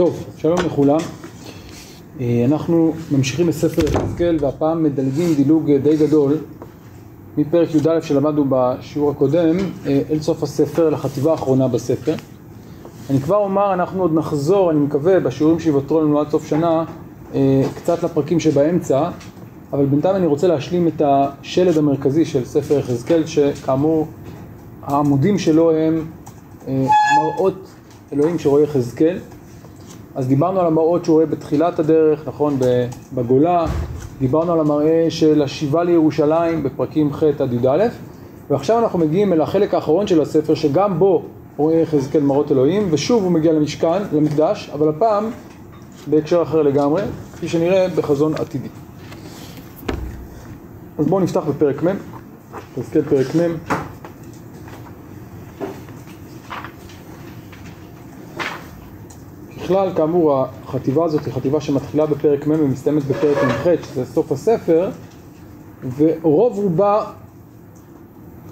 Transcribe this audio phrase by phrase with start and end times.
[0.00, 0.98] טוב, שלום לכולם.
[2.20, 6.36] אה, אנחנו ממשיכים בספר יחזקאל והפעם מדלגים דילוג די גדול
[7.36, 9.56] מפרק י"א שלמדנו בשיעור הקודם
[9.86, 12.14] אה, אל סוף הספר, לחטיבה האחרונה בספר.
[13.10, 16.84] אני כבר אומר, אנחנו עוד נחזור, אני מקווה, בשיעורים שיוותרו לנו עד סוף שנה,
[17.34, 19.10] אה, קצת לפרקים שבאמצע,
[19.72, 24.06] אבל בינתיים אני רוצה להשלים את השלד המרכזי של ספר יחזקאל, שכאמור
[24.82, 26.06] העמודים שלו הם
[26.68, 27.68] מראות
[28.12, 29.18] אלוהים שרואה יחזקאל.
[30.14, 32.58] אז דיברנו על המראות שהוא רואה בתחילת הדרך, נכון,
[33.14, 33.66] בגולה,
[34.18, 37.86] דיברנו על המראה של השיבה לירושלים בפרקים ח' עד י"א,
[38.50, 41.22] ועכשיו אנחנו מגיעים אל החלק האחרון של הספר, שגם בו
[41.56, 45.30] רואה יחזקאל מראות אלוהים, ושוב הוא מגיע למשכן, למקדש, אבל הפעם
[46.06, 47.02] בהקשר אחר לגמרי,
[47.32, 48.68] כפי שנראה בחזון עתידי.
[50.98, 51.88] אז בואו נפתח בפרק מ',
[52.76, 53.79] יחזקאל פרק מ'.
[59.70, 64.90] בכלל, כאמור, החטיבה הזאת היא חטיבה שמתחילה בפרק מ' ומסתיימת בפרק מ"ח, שזה סוף הספר,
[65.96, 67.04] ורוב רובה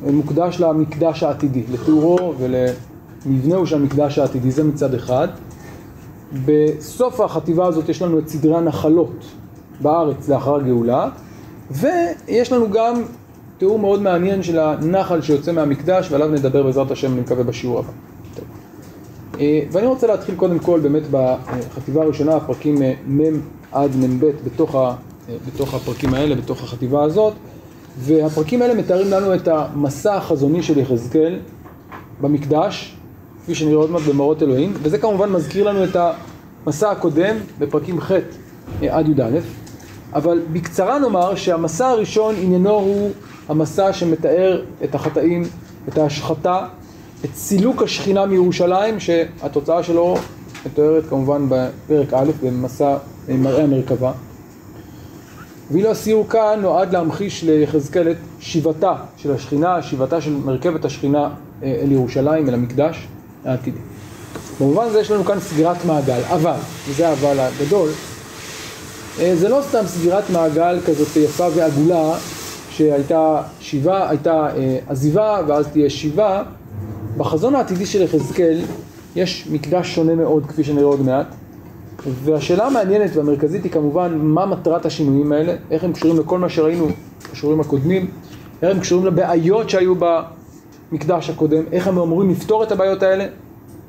[0.02, 5.28] מוקדש למקדש העתידי, לתיאורו ולמבנהו של המקדש העתידי, זה מצד אחד.
[6.44, 9.24] בסוף החטיבה הזאת יש לנו את סדרי הנחלות
[9.80, 11.08] בארץ לאחר הגאולה,
[11.70, 13.02] ויש לנו גם
[13.58, 17.90] תיאור מאוד מעניין של הנחל שיוצא מהמקדש, ועליו נדבר בעזרת השם, אני מקווה, בשיעור הבא.
[19.40, 23.40] אה, ואני רוצה להתחיל קודם כל באמת בחטיבה הראשונה, הפרקים אה, מ'
[23.72, 24.94] עד מ"ב בתוך, אה,
[25.46, 27.32] בתוך הפרקים האלה, בתוך החטיבה הזאת,
[27.98, 31.38] והפרקים האלה מתארים לנו את המסע החזוני של יחזקאל
[32.20, 32.96] במקדש,
[33.42, 35.96] כפי שנראה עוד מעט במראות אלוהים, וזה כמובן מזכיר לנו את
[36.66, 38.12] המסע הקודם בפרקים ח'
[38.90, 39.38] עד י"א,
[40.14, 43.10] אבל בקצרה נאמר שהמסע הראשון עניינו הוא
[43.48, 45.42] המסע שמתאר את החטאים,
[45.88, 46.66] את ההשחתה
[47.24, 50.16] את סילוק השכינה מירושלים, שהתוצאה שלו
[50.66, 52.96] מתוארת כמובן בפרק א' במסע
[53.28, 54.12] מראה המרכבה.
[55.70, 61.30] ואילו הסיור כאן נועד להמחיש ליחזקאל את שיבתה של השכינה, שיבתה של מרכבת השכינה
[61.62, 63.06] אה, אל ירושלים, אל המקדש
[63.44, 63.78] העתידי.
[64.60, 66.56] במובן הזה יש לנו כאן סגירת מעגל, אבל,
[66.88, 67.88] וזה האבל הגדול,
[69.20, 72.14] אה, זה לא סתם סגירת מעגל כזאת יפה ועגולה
[72.70, 76.42] שהייתה שיבה, הייתה אה, עזיבה ואז תהיה שיבה,
[77.18, 78.60] בחזון העתידי של יחזקאל
[79.16, 81.34] יש מקדש שונה מאוד כפי שנראה עוד מעט
[82.06, 86.88] והשאלה המעניינת והמרכזית היא כמובן מה מטרת השינויים האלה, איך הם קשורים לכל מה שראינו
[87.32, 88.10] בשיעורים הקודמים,
[88.62, 89.94] איך הם קשורים לבעיות שהיו
[90.92, 93.26] במקדש הקודם, איך הם אמורים לפתור את הבעיות האלה,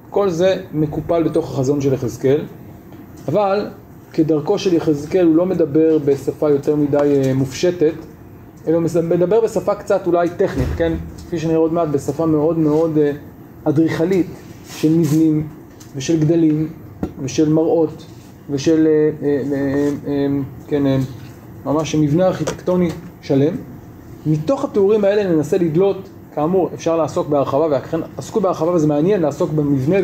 [0.09, 2.41] כל זה מקופל בתוך החזון של יחזקאל,
[3.27, 3.67] אבל
[4.13, 7.93] כדרכו של יחזקאל הוא לא מדבר בשפה יותר מדי אה, מופשטת,
[8.67, 10.93] אלא מדבר בשפה קצת אולי טכנית, כן?
[11.29, 13.11] כפי שנראה עוד מעט, בשפה מאוד מאוד אה,
[13.63, 14.27] אדריכלית
[14.69, 15.47] של מבנים
[15.95, 16.69] ושל גדלים
[17.21, 18.05] ושל מראות
[18.49, 19.27] ושל, אה,
[20.07, 20.27] אה,
[20.67, 20.83] כן,
[21.65, 22.89] ממש מבנה ארכיטקטוני
[23.21, 23.55] שלם.
[24.25, 29.51] מתוך התיאורים האלה ננסה לדלות, כאמור, אפשר לעסוק בהרחבה, ואכן עסקו בהרחבה וזה מעניין לעסוק
[29.51, 29.97] במבנה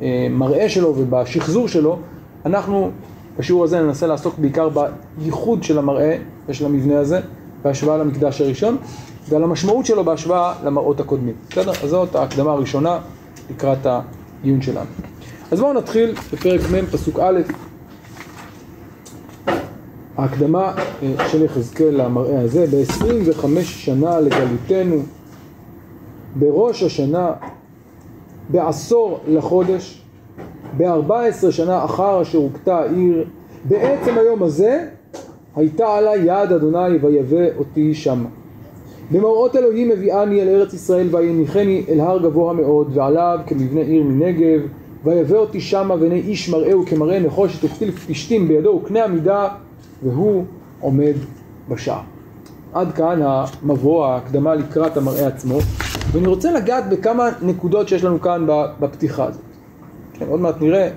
[0.00, 1.98] ובמראה שלו ובשחזור שלו.
[2.46, 2.90] אנחנו
[3.38, 4.68] בשיעור הזה ננסה לעסוק בעיקר
[5.18, 6.16] בייחוד של המראה
[6.48, 7.20] ושל המבנה הזה,
[7.62, 8.76] בהשוואה למקדש הראשון,
[9.28, 11.34] ועל המשמעות שלו בהשוואה למראות הקודמים.
[11.50, 11.70] בסדר?
[11.70, 12.98] אז זאת ההקדמה הראשונה
[13.50, 14.90] לקראת העיון שלנו.
[15.50, 17.40] אז בואו נתחיל בפרק מ' פסוק א',
[20.16, 20.72] ההקדמה
[21.02, 24.96] אה, של יחזקאל למראה הזה, ב-25 שנה לגלותנו,
[26.36, 27.32] בראש השנה,
[28.48, 30.02] בעשור לחודש,
[30.76, 33.24] ב-14 שנה אחר אשר הוכתה העיר,
[33.64, 34.88] בעצם היום הזה
[35.56, 38.28] הייתה עלי יד אדוני ויבא אותי שמה.
[39.10, 44.60] במראות אלוהים מביאני אל ארץ ישראל ויניחני אל הר גבוה מאוד ועליו כמבנה עיר מנגב
[45.04, 49.48] ויבא אותי שמה ועיני איש מראהו כמראה נחושת וכתיל פשתים בידו וקנה עמידה
[50.02, 50.44] והוא
[50.80, 51.14] עומד
[51.68, 52.00] בשער.
[52.72, 55.58] עד כאן המבוא, ההקדמה לקראת המראה עצמו
[56.12, 58.46] ואני רוצה לגעת בכמה נקודות שיש לנו כאן
[58.80, 59.42] בפתיחה הזאת.
[60.12, 60.88] כן, עוד מעט נראה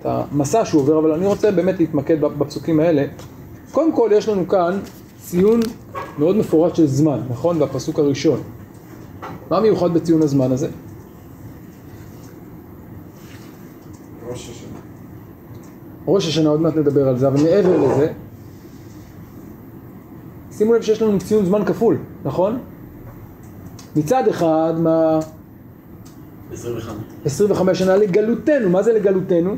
[0.00, 3.04] את המסע שהוא עובר אבל אני רוצה באמת להתמקד בפסוקים האלה.
[3.72, 4.78] קודם כל יש לנו כאן
[5.26, 5.60] ציון
[6.18, 7.58] מאוד מפורט של זמן, נכון?
[7.58, 8.40] בפסוק הראשון.
[9.50, 10.68] מה מיוחד בציון הזמן הזה?
[14.28, 14.78] ראש השנה.
[16.06, 18.12] ראש השנה, עוד מעט נדבר על זה, אבל מעבר לזה,
[20.52, 22.58] שימו לב שיש לנו ציון זמן כפול, נכון?
[23.96, 25.18] מצד אחד, מה...
[26.52, 26.96] 25.
[27.24, 29.54] 25 שנה לגלותנו, מה זה לגלותנו?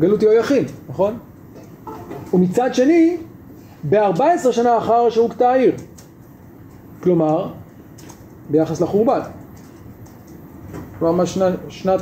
[0.00, 1.18] גלות יהויכין, נכון?
[2.34, 3.16] ומצד שני,
[3.84, 5.72] ב-14 שנה אחר שהוכתה העיר.
[7.02, 7.52] כלומר,
[8.50, 9.20] ביחס לחורבן.
[10.98, 12.00] כלומר, שנת, שנת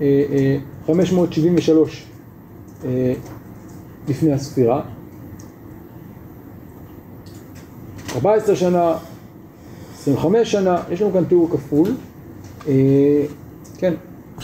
[0.00, 2.06] אה, אה, 573
[2.84, 3.14] אה,
[4.08, 4.82] לפני הספירה.
[8.14, 8.96] 14 שנה,
[9.94, 11.88] 25 שנה, יש לנו כאן תיאור כפול.
[12.68, 13.24] אה,
[13.78, 13.94] כן,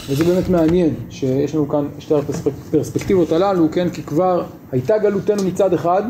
[0.09, 5.73] וזה באמת מעניין, שיש לנו כאן שתי הפרספקטיבות הללו, כן, כי כבר הייתה גלותנו מצד
[5.73, 6.03] אחד,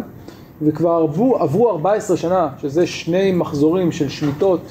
[0.62, 4.62] וכבר עברו, עברו 14 שנה, שזה שני מחזורים של שמיטות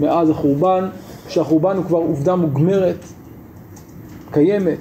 [0.00, 0.88] מאז החורבן,
[1.28, 3.04] שהחורבן הוא כבר עובדה מוגמרת,
[4.30, 4.78] קיימת,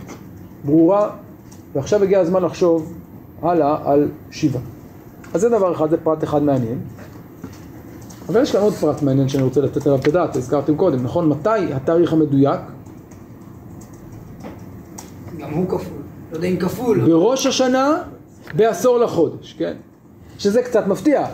[0.63, 1.09] ברורה,
[1.75, 2.93] ועכשיו הגיע הזמן לחשוב
[3.41, 4.59] הלאה על שיבה.
[5.33, 6.79] אז זה דבר אחד, זה פרט אחד מעניין.
[8.29, 11.29] אבל יש כאן עוד פרט מעניין שאני רוצה לתת עליו את הדעת, הזכרתם קודם, נכון?
[11.29, 12.59] מתי התאריך המדויק?
[15.37, 15.97] גם הוא כפול.
[16.31, 16.99] לא יודע אם כפול.
[17.05, 17.97] בראש השנה,
[18.55, 19.73] בעשור לחודש, כן?
[20.43, 21.25] שזה קצת מפתיע,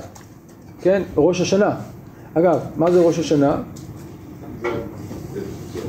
[0.81, 1.03] כן?
[1.17, 1.75] ראש השנה.
[2.33, 3.61] אגב, מה זה ראש השנה?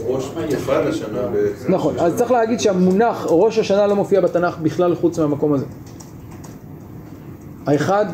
[0.06, 1.75] ראש נפרד השנה בעצם.
[1.75, 5.64] נכון, אז צריך להגיד שהמונח ראש השנה לא מופיע בתנ"ך בכלל חוץ מהמקום הזה.
[7.67, 8.06] האחד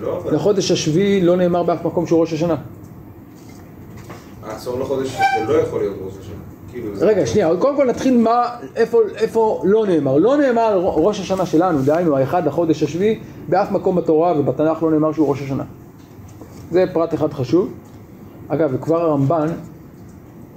[0.00, 0.22] לא.
[0.32, 2.56] לחודש השביעי לא נאמר באף מקום שהוא ראש השנה.
[4.42, 6.34] העשור לחודש זה לא יכול להיות ראש השנה.
[6.72, 6.90] כאילו.
[7.00, 8.44] רגע, שנייה, קודם כל נתחיל מה,
[8.76, 10.16] איפה, איפה לא נאמר.
[10.16, 13.18] לא נאמר ראש השנה שלנו, דהיינו האחד לחודש השביעי,
[13.48, 15.64] באף מקום בתורה ובתנ"ך לא נאמר שהוא ראש השנה.
[16.70, 17.72] זה פרט אחד חשוב.
[18.48, 19.46] אגב, וכבר הרמב"ן,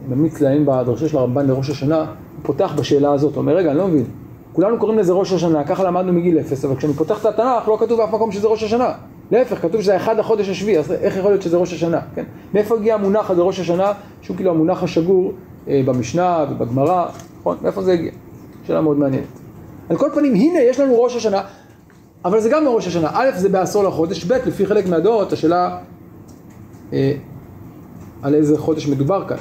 [0.10, 2.06] ממליץ לעיין בדרשה של הרמב"ן לראש השנה, הוא
[2.44, 4.06] פותח בשאלה הזאת, אומר, רגע, אני לא מבין,
[4.54, 7.78] כולנו קוראים לזה ראש השנה, ככה למדנו מגיל אפס, אבל כשאני פותח את התנ"ך לא
[7.80, 8.92] כתוב באף מקום שזה ראש השנה.
[9.32, 12.24] להפך, כתוב שזה אחד לחודש השביעי, אז איך יכול להיות שזה ראש השנה, כן?
[12.54, 13.92] מאיפה הגיע המונח הזה ראש השנה,
[14.22, 15.34] שהוא כאילו המונח השגור
[15.70, 17.06] במשנה ובגמרא,
[17.40, 17.58] נכון?
[17.62, 18.12] מאיפה זה הגיע?
[18.68, 19.26] שאלה מאוד מעניינת.
[19.90, 21.42] על כל פנים, הנה יש לנו ראש השנה,
[22.26, 23.10] אבל זה גם לא ראש השנה.
[23.14, 25.80] א', זה בעשור לחודש, ב', לפי חלק מהדעות, השאלה
[26.94, 27.14] אה,
[28.22, 29.38] על איזה חודש מדובר כאן.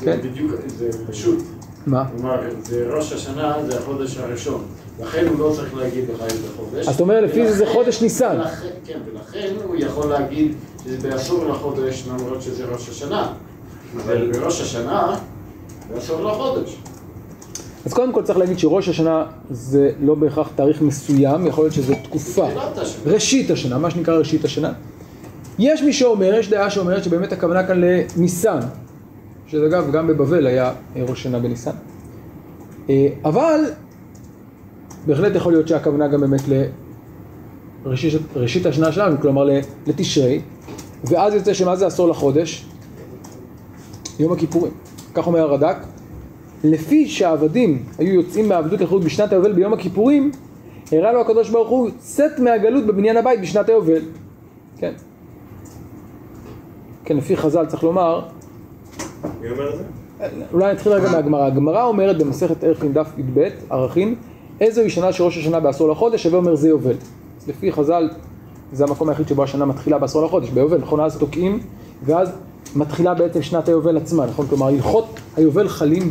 [0.00, 0.16] כן.
[0.22, 1.38] זה בדיוק, זה פשוט.
[1.86, 2.04] מה?
[2.16, 4.64] כלומר, זה ראש השנה, זה החודש הראשון.
[5.00, 6.88] לכן הוא לא צריך להגיד לך איזה חודש.
[6.88, 8.36] אז אתה אומר, לפי זה זה חודש ניסן.
[8.40, 10.54] ולכן- כן, ולכן הוא יכול להגיד
[11.02, 13.32] בעשור לחודש, למרות שזה ראש השנה.
[13.96, 15.16] אבל בראש השנה,
[15.94, 16.76] בעשור לחודש.
[17.86, 21.94] אז קודם כל צריך להגיד שראש השנה זה לא בהכרח תאריך מסוים, יכול להיות שזה
[22.02, 22.48] תקופה.
[23.06, 24.72] ראשית השנה, מה שנקרא ראשית השנה.
[25.58, 28.58] יש מי שאומר, יש דעה שאומרת שבאמת הכוונה כאן לניסן,
[29.46, 31.70] שזה אגב גם בבבל היה ראש שנה בניסן.
[32.90, 33.60] אה, אבל
[35.06, 36.42] בהחלט יכול להיות שהכוונה גם באמת
[37.84, 39.48] לראשית ראשית השנה שלנו, כלומר
[39.86, 40.40] לתשרי,
[41.08, 42.66] ואז יוצא שמה זה עשור לחודש?
[44.18, 44.72] יום הכיפורים.
[45.14, 45.76] כך אומר הרד"ק,
[46.64, 50.30] לפי שהעבדים היו יוצאים מהעבדות לחירות בשנת היובל ביום הכיפורים,
[50.92, 54.02] הראה לו הקדוש ברוך הוא צאת מהגלות בבניין הבית בשנת היובל.
[54.78, 54.92] כן.
[57.04, 58.20] כן, לפי חז"ל צריך לומר,
[59.40, 59.84] מי אומר את זה?
[60.52, 61.46] אולי נתחיל רגע מהגמרא.
[61.46, 64.14] הגמרא אומרת במסכת ערכין דף י"ב, ערכים,
[64.60, 66.94] איזוהי שנה שראש השנה בעשור לחודש, הווה אומר זה יובל.
[67.40, 68.08] אז לפי חז"ל,
[68.72, 71.00] זה המקום היחיד שבו השנה מתחילה בעשור לחודש, ביובל, נכון?
[71.00, 71.60] אז תוקעים,
[72.04, 72.28] ואז
[72.76, 74.46] מתחילה בעצם שנת היובל עצמה, נכון?
[74.46, 76.10] כלומר, הלכות היובל חלים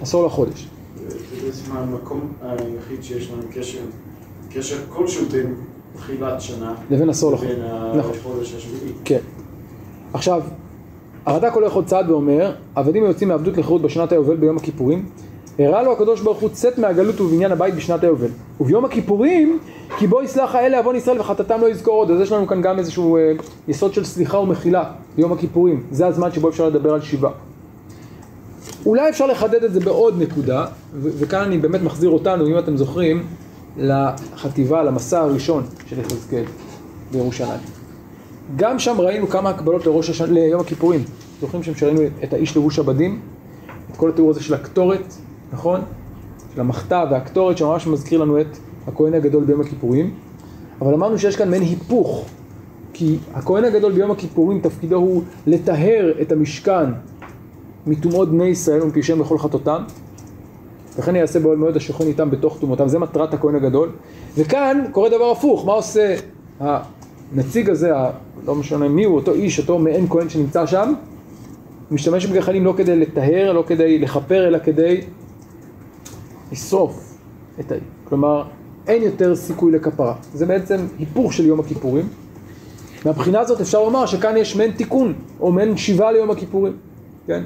[0.00, 0.68] בעשור לחודש.
[1.08, 3.78] זה בעצם המקום היחיד שיש לנו קשר,
[4.50, 5.54] קשר כלשהו בין
[5.96, 7.50] תחילת שנה לבין עשור לחודש.
[7.50, 7.64] לבין
[7.98, 8.12] נכון.
[8.20, 8.92] החודש השביעי.
[9.04, 9.18] כן.
[10.12, 10.42] עכשיו,
[11.26, 15.06] הרד"ק הולך עוד צעד ואומר, עבדים היוצאים מעבדות לחירות בשנת היובל ביום הכיפורים,
[15.58, 18.28] הראה לו הקדוש ברוך הוא צאת מהגלות ובניין הבית בשנת היובל.
[18.60, 19.58] וביום הכיפורים,
[19.98, 22.10] כי בו יסלח האלה עוון ישראל וחטאתם לא יזכור עוד.
[22.10, 23.32] אז יש לנו כאן גם איזשהו אה,
[23.68, 24.84] יסוד של סליחה ומחילה
[25.16, 25.82] ביום הכיפורים.
[25.90, 27.30] זה הזמן שבו אפשר לדבר על שיבה.
[28.86, 32.76] אולי אפשר לחדד את זה בעוד נקודה, ו- וכאן אני באמת מחזיר אותנו, אם אתם
[32.76, 33.26] זוכרים,
[33.76, 36.44] לחטיבה, למסע הראשון של יחזקאל
[37.12, 37.60] בירושלים.
[38.56, 41.04] גם שם ראינו כמה הקבלות לראש השנה, ליום הכיפורים.
[41.40, 43.20] זוכרים שם שראינו את האיש לבוש הבדים?
[43.92, 45.14] את כל התיאור הזה של הקטורת,
[45.52, 45.80] נכון?
[46.54, 48.46] של המחתה והקטורת שממש מזכיר לנו את
[48.86, 50.14] הכהן הגדול ביום הכיפורים.
[50.80, 52.24] אבל אמרנו שיש כאן מעין היפוך,
[52.92, 56.84] כי הכהן הגדול ביום הכיפורים תפקידו הוא לטהר את המשכן
[57.86, 59.82] מטומאות בני ישראל ומפשעיהם בכל חטאותם.
[60.98, 63.90] וכן יעשה באוהל מועד השוכן איתם בתוך טומאותם, זה מטרת הכהן הגדול.
[64.36, 66.14] וכאן קורה דבר הפוך, מה עושה
[66.60, 68.10] הנציג הזה, ה-
[68.46, 70.92] לא משנה מי הוא, אותו איש, אותו מעין כהן שנמצא שם,
[71.90, 75.00] משתמש בגחלים לא כדי לטהר, לא כדי לכפר, אלא כדי
[76.54, 77.18] לשרוף
[77.60, 77.84] את העיר.
[78.04, 78.42] כלומר,
[78.86, 80.14] אין יותר סיכוי לכפרה.
[80.34, 82.08] זה בעצם היפוך של יום הכיפורים.
[83.04, 86.72] מהבחינה הזאת אפשר לומר שכאן יש מעין תיקון, או מעין שיבה ליום הכיפורים,
[87.26, 87.42] כן?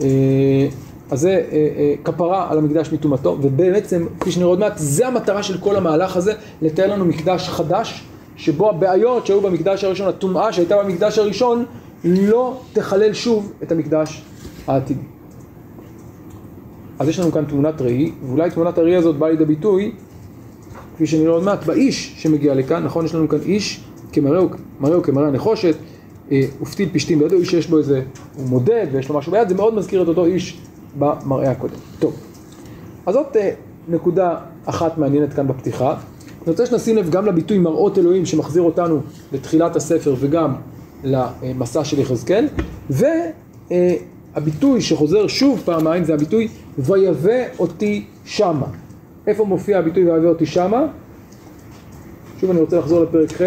[0.00, 0.68] אה,
[1.10, 5.42] אז זה אה, אה, כפרה על המקדש מטומאתו, ובעצם, כפי שנראה עוד מעט, זה המטרה
[5.42, 8.04] של כל המהלך הזה, לתאר לנו מקדש חדש,
[8.36, 11.64] שבו הבעיות שהיו במקדש הראשון, הטומאה שהייתה במקדש הראשון,
[12.04, 14.22] לא תחלל שוב את המקדש
[14.66, 15.11] העתידי.
[17.02, 19.92] אז יש לנו כאן תמונת ראי, ואולי תמונת הראי הזאת באה לידי ביטוי,
[20.94, 23.04] כפי שנראה עוד מעט, באיש שמגיע לכאן, נכון?
[23.04, 24.48] יש לנו כאן איש כמראהו,
[24.80, 25.74] מראהו כמראה הנחושת,
[26.32, 28.02] אה, ופתיל פשתים בידו, איש שיש בו איזה,
[28.36, 30.60] הוא מודד ויש לו משהו ביד, זה מאוד מזכיר את אותו איש
[30.98, 31.74] במראה הקודם.
[31.98, 32.16] טוב,
[33.06, 33.50] אז זאת אה,
[33.88, 35.90] נקודה אחת מעניינת כאן בפתיחה.
[36.42, 39.00] אני רוצה שנשים לב גם לביטוי מראות אלוהים שמחזיר אותנו
[39.32, 40.54] לתחילת הספר וגם
[41.04, 42.48] למסע של יחזקאל,
[44.34, 46.48] והביטוי שחוזר שוב פעמיים זה הביטוי
[46.78, 48.66] ויבא אותי שמה.
[49.26, 50.86] איפה מופיע הביטוי ויבא אותי שמה?
[52.40, 53.42] שוב אני רוצה לחזור לפרק ח'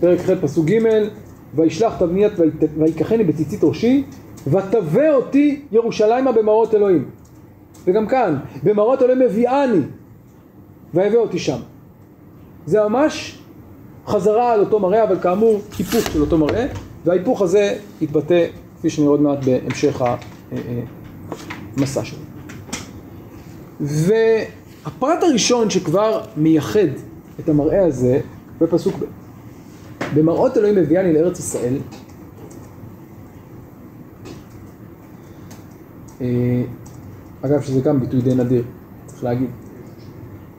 [0.00, 0.78] פרק ח' פסוק ג'
[1.54, 2.32] וישלח תבניית
[2.78, 4.04] ויקחני בציצית ראשי
[4.46, 7.04] ותבא אותי ירושלימה במראות אלוהים
[7.84, 9.80] וגם כאן במראות אלוהים מביאני
[10.94, 11.58] ויבא אותי שם
[12.66, 13.38] זה ממש
[14.06, 16.66] חזרה על אותו מראה אבל כאמור היפוך של אותו מראה
[17.04, 18.46] וההיפוך הזה יתבטא
[18.78, 20.02] כפי שנראה עוד מעט בהמשך
[21.76, 22.18] המסע שלו
[23.80, 26.88] והפרט הראשון שכבר מייחד
[27.40, 28.20] את המראה הזה
[28.60, 29.04] בפסוק ב'
[30.14, 31.78] במראות אלוהים הביאני לארץ ישראל
[36.20, 36.62] אה,
[37.42, 38.64] אגב שזה גם ביטוי די נדיר,
[39.06, 39.50] צריך להגיד.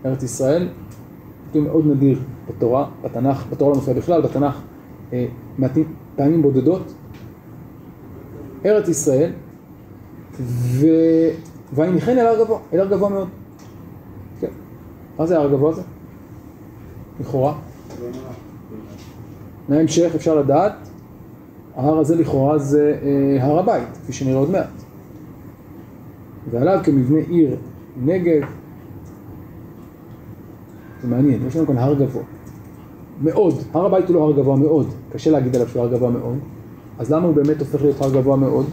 [0.06, 0.68] ארץ ישראל,
[1.48, 4.62] ביטוי מאוד נדיר בתורה, בתנ"ך, בתורה לא מופיע בכלל, בתנ"ך
[5.14, 5.26] אה,
[6.16, 6.94] פעמים בודדות.
[8.66, 9.32] ארץ ישראל,
[10.42, 10.88] ו...
[11.74, 13.28] ויניחני אל הר גבוה, אל הר גבוה מאוד.
[14.40, 14.48] כן.
[15.20, 15.82] מה זה הר גבוה הזה?
[17.20, 17.54] לכאורה.
[19.70, 20.74] מההמשך אפשר לדעת,
[21.76, 24.70] ההר הזה לכאורה זה אה, הר הבית, כפי שנראה עוד מעט.
[26.52, 27.56] ועליו כמבנה עיר
[28.06, 28.57] נגב.
[31.10, 32.24] זה מעניין, יש לנו כאן הר גבוה.
[33.22, 36.38] מאוד, הר הבית הוא לא הר גבוה מאוד, קשה להגיד עליו שהוא הר גבוה מאוד.
[37.00, 38.66] אז למה הוא באמת הופך להיות הר גבוה מאוד?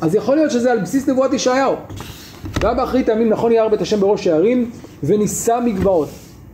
[0.00, 1.74] אז יכול להיות שזה על בסיס נבואת ישעיהו.
[2.62, 4.70] והיה באחרית הימים נכון יהיה בית השם בראש הערים
[5.04, 6.08] ונישא מגבעות.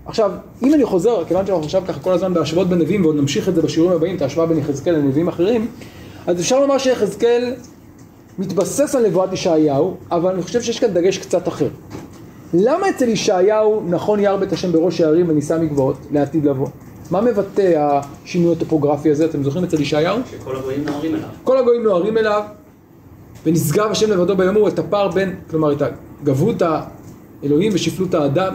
[0.06, 0.30] עכשיו,
[0.62, 3.54] אם אני חוזר, כיוון שאנחנו עכשיו ככה כל הזמן בהשוואות בין נביאים ועוד נמשיך את
[3.54, 5.66] זה בשיעורים הבאים, את ההשוואה בין יחזקאל לנביאים אחרים,
[6.26, 7.54] אז אפשר לומר שיחזקאל
[8.38, 11.68] מתבסס על נבואת ישעיהו, אבל אני חושב שיש כאן דגש קצת אחר.
[12.54, 16.66] למה אצל ישעיהו נכון יער בית השם בראש הערים ונישא מגבעות לעתיד לבוא?
[17.10, 17.72] מה מבטא
[18.24, 19.24] השינוי הטופוגרפי הזה?
[19.24, 20.18] אתם זוכרים אצל ישעיהו?
[20.30, 21.28] שכל הגויים נוהרים אליו.
[21.44, 22.42] כל הגויים נוהרים אליו,
[23.46, 25.82] ונשגב השם לבדו ביום ההוא את הפער בין, כלומר את
[26.24, 28.54] גבות האלוהים ושפלות האדם,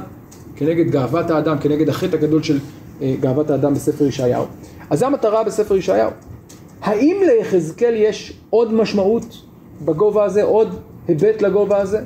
[0.55, 2.59] כנגד גאוות האדם, כנגד החטא הגדול של
[3.01, 4.45] אה, גאוות האדם בספר ישעיהו.
[4.89, 6.11] אז זו המטרה בספר ישעיהו.
[6.81, 9.41] האם ליחזקאל יש עוד משמעות
[9.85, 10.75] בגובה הזה, עוד
[11.07, 11.99] היבט לגובה הזה?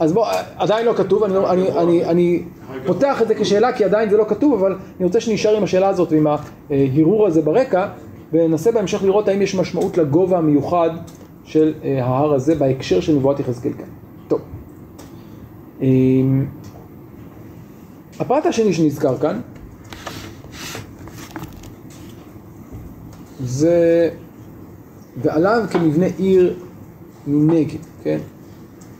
[0.00, 0.26] אז בוא,
[0.56, 2.42] עדיין לא כתוב, אני, אני, אני, אני
[2.86, 5.88] פותח את זה כשאלה כי עדיין זה לא כתוב, אבל אני רוצה שנשאר עם השאלה
[5.88, 6.26] הזאת ועם
[6.70, 7.88] ההרהור הזה ברקע,
[8.32, 10.90] וננסה בהמשך לראות האם יש משמעות לגובה המיוחד
[11.44, 13.86] של אה, ההר הזה בהקשר של נבואת יחזקאל כאן.
[14.28, 14.40] טוב.
[15.80, 16.46] אמ,
[18.20, 19.40] הפרט השני שנזכר כאן
[23.40, 24.10] זה
[25.16, 26.54] ועליו כמבנה עיר
[27.26, 28.18] מנגב, כן?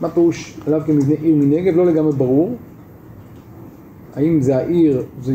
[0.01, 1.75] מה פירוש עליו כמבנה עיר מנגב?
[1.75, 2.55] לא לגמרי ברור.
[4.15, 5.33] האם זה העיר, זה,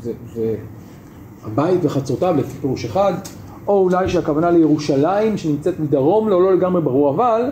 [0.00, 0.56] זה, זה
[1.44, 3.12] הבית וחצרותיו לפי פירוש אחד,
[3.68, 7.50] או אולי שהכוונה לירושלים שנמצאת מדרום לו, לא לגמרי ברור, אבל,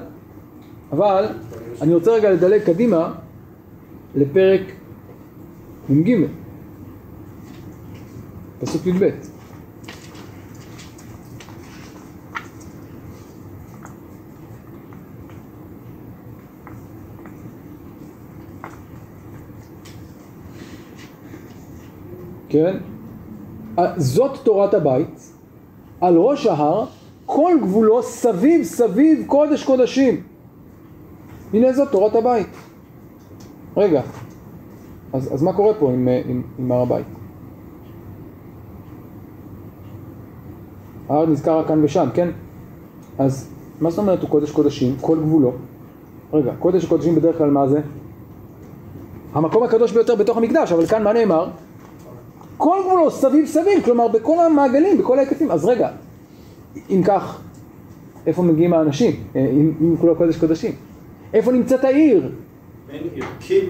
[0.93, 1.27] אבל,
[1.83, 3.13] אני רוצה רגע לדלג קדימה
[4.17, 4.61] לפרק
[5.89, 6.27] מ"ג,
[8.61, 9.11] פסוק י"ב.
[22.55, 22.77] כן?
[23.97, 25.33] זאת תורת הבית,
[26.01, 26.85] על ראש ההר,
[27.27, 30.23] כל גבולו סביב סביב קודש קודשים.
[31.53, 32.47] הנה זאת תורת הבית.
[33.77, 34.03] רגע,
[35.13, 37.07] אז, אז מה קורה פה עם, עם, עם הר הבית?
[41.09, 42.29] ההר נזכר כאן ושם, כן?
[43.19, 44.97] אז מה זאת אומרת הוא קודש קודשים?
[45.01, 45.53] כל גבולו.
[46.33, 47.81] רגע, קודש קודשים בדרך כלל מה זה?
[49.33, 51.49] המקום הקדוש ביותר בתוך המקדש, אבל כאן מה נאמר?
[52.57, 55.51] כל גבולו סביב סביב, כלומר בכל המעגלים, בכל ההיקפים.
[55.51, 55.89] אז רגע,
[56.91, 57.41] אם כך,
[58.27, 59.13] איפה מגיעים האנשים?
[59.37, 60.73] אה, אם, אם כולו קודש קודשים?
[61.35, 62.33] איפה נמצאת העיר?
[62.91, 63.25] אין עיר,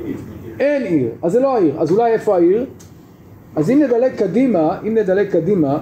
[0.04, 0.54] מבנה.
[0.60, 1.80] אין עיר, אז זה לא העיר.
[1.80, 2.66] אז אולי איפה העיר?
[3.56, 5.78] אז אם נדלג קדימה, אם נדלג קדימה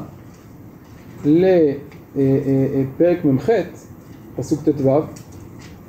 [1.25, 3.51] לפרק מ"ח,
[4.37, 5.01] פסוק ט"ו,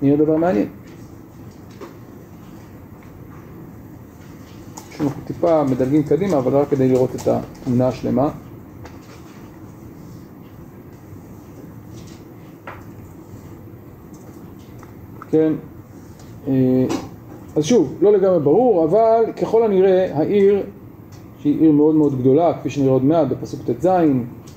[0.02, 0.68] נראה דבר מעניין.
[4.98, 8.30] שאנחנו טיפה מדלגים קדימה, אבל רק כדי לראות את התמונה השלמה.
[15.32, 15.54] כן,
[16.48, 16.86] אה,
[17.56, 20.64] אז שוב, לא לגמרי ברור, אבל ככל הנראה העיר,
[21.40, 23.88] שהיא עיר מאוד מאוד גדולה, כפי שנראה עוד מעט בפסוק ט"ז,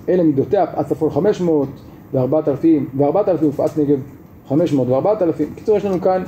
[0.08, 1.68] אלה מידותיה, פאת צפון 500
[2.12, 3.98] וארבעת אלפים, וארבעת אלפים ופאת נגב
[4.48, 5.46] 500 וארבעת אלפים.
[5.52, 6.22] בקיצור, יש לנו כאן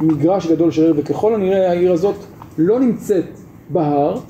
[0.00, 2.16] מגרש גדול של עיר, וככל הנראה העיר הזאת
[2.58, 3.24] לא נמצאת
[3.70, 4.20] בהר,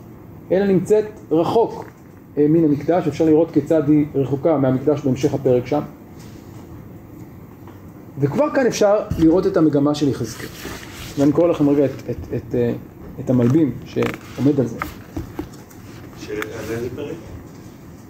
[0.52, 1.84] אלא נמצאת רחוק
[2.38, 5.80] אה, מן המקדש, אפשר לראות כיצד היא רחוקה מהמקדש בהמשך הפרק שם.
[8.18, 10.48] וכבר כאן אפשר לראות את המגמה של יחזקאל.
[11.18, 12.72] ואני קורא לכם רגע את, את, את, את, אה,
[13.20, 14.78] את המלבים שעומד על זה.
[16.18, 16.32] של-
[16.70, 17.14] איזה פרק?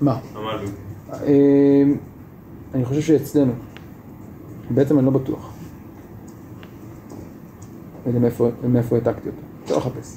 [0.00, 0.18] מה?
[0.34, 0.68] המלבים.
[1.12, 1.82] אה,
[2.74, 3.52] אני חושב שאצלנו.
[4.70, 5.52] בעצם אני לא בטוח.
[8.06, 8.28] לא יודע
[8.68, 9.47] מאיפה העתקתי אותו.
[9.70, 10.16] לא לחפש.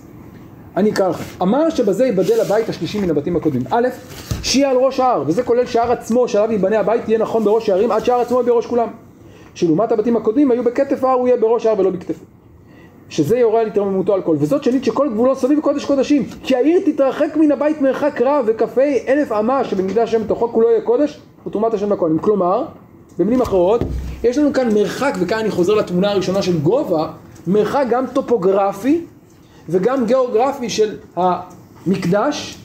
[0.78, 1.24] אני אקרא לכם.
[1.42, 3.64] אמר שבזה ייבדל הבית השלישי מן הבתים הקודמים.
[3.70, 3.88] א',
[4.44, 7.92] שיהיה על ראש ההר, וזה כולל שהר עצמו שעליו ייבנה הבית יהיה נכון בראש הערים
[7.92, 8.88] עד שהר עצמו יהיה בראש כולם.
[9.54, 12.24] שלעומת הבתים הקודמים היו בכתף ההר הוא יהיה בראש ההר ולא בכתפו.
[13.10, 14.36] שזה יורה על התרוממותו על כל.
[14.40, 16.26] וזאת שנית שכל גבולו סביב קודש קודשים.
[16.44, 20.82] כי העיר תתרחק מן הבית מרחק רב וכפי אלף אמה שבמקדש השם בתוכו כולו יהיה
[20.82, 22.20] קודש ותרומת השם לכהנים.
[22.20, 22.66] כלומר,
[23.20, 23.82] במילים אחרות,
[24.24, 27.08] יש לנו כאן מרחק, וכאן אני חוזר לתמונה הראשונה של גובה,
[27.48, 29.06] מרחק גם טופוגרפי
[29.72, 32.58] וגם גיאוגרפי של המקדש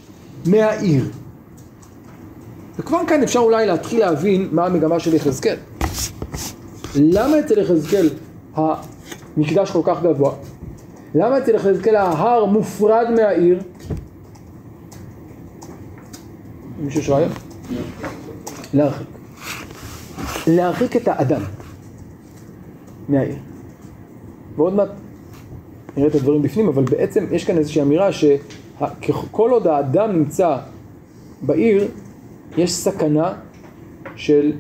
[0.46, 1.04] מהעיר.
[2.78, 5.56] וכבר כאן אפשר אולי להתחיל להבין מה המגמה של יחזקאל.
[6.96, 8.10] למה אצל יחזקאל
[8.54, 10.32] המקדש כל כך גבוה?
[11.14, 13.62] למה אצל יחזקאל ההר מופרד מהעיר?
[16.80, 17.30] מישהו יש רעיון?
[18.74, 19.06] להרחיק.
[20.46, 21.42] להרחיק את האדם
[23.08, 23.36] מהעיר.
[24.56, 24.88] ועוד מעט
[25.96, 30.56] נראה את הדברים בפנים, אבל בעצם יש כאן איזושהי אמירה שכל עוד האדם נמצא
[31.42, 31.88] בעיר,
[32.56, 33.32] יש סכנה
[34.16, 34.52] של,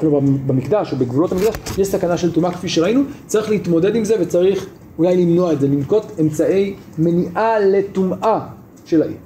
[0.00, 4.14] כלומר במקדש או בגבולות המקדש, יש סכנה של טומאה כפי שראינו, צריך להתמודד עם זה
[4.20, 4.66] וצריך
[4.98, 8.46] אולי למנוע את זה, לנקוט אמצעי מניעה לטומאה
[8.84, 9.16] של העיר.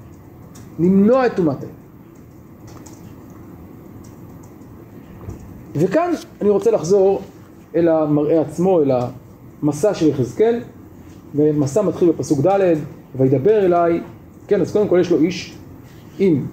[0.78, 1.74] למנוע את טומאת העיר.
[5.74, 7.22] וכאן אני רוצה לחזור
[7.76, 8.90] אל המראה עצמו, אל
[9.62, 10.60] המסע של יחזקאל,
[11.34, 12.74] ומסע מתחיל בפסוק ד',
[13.16, 14.00] וידבר אליי,
[14.48, 15.54] כן, אז קודם כל יש לו איש
[16.18, 16.46] עם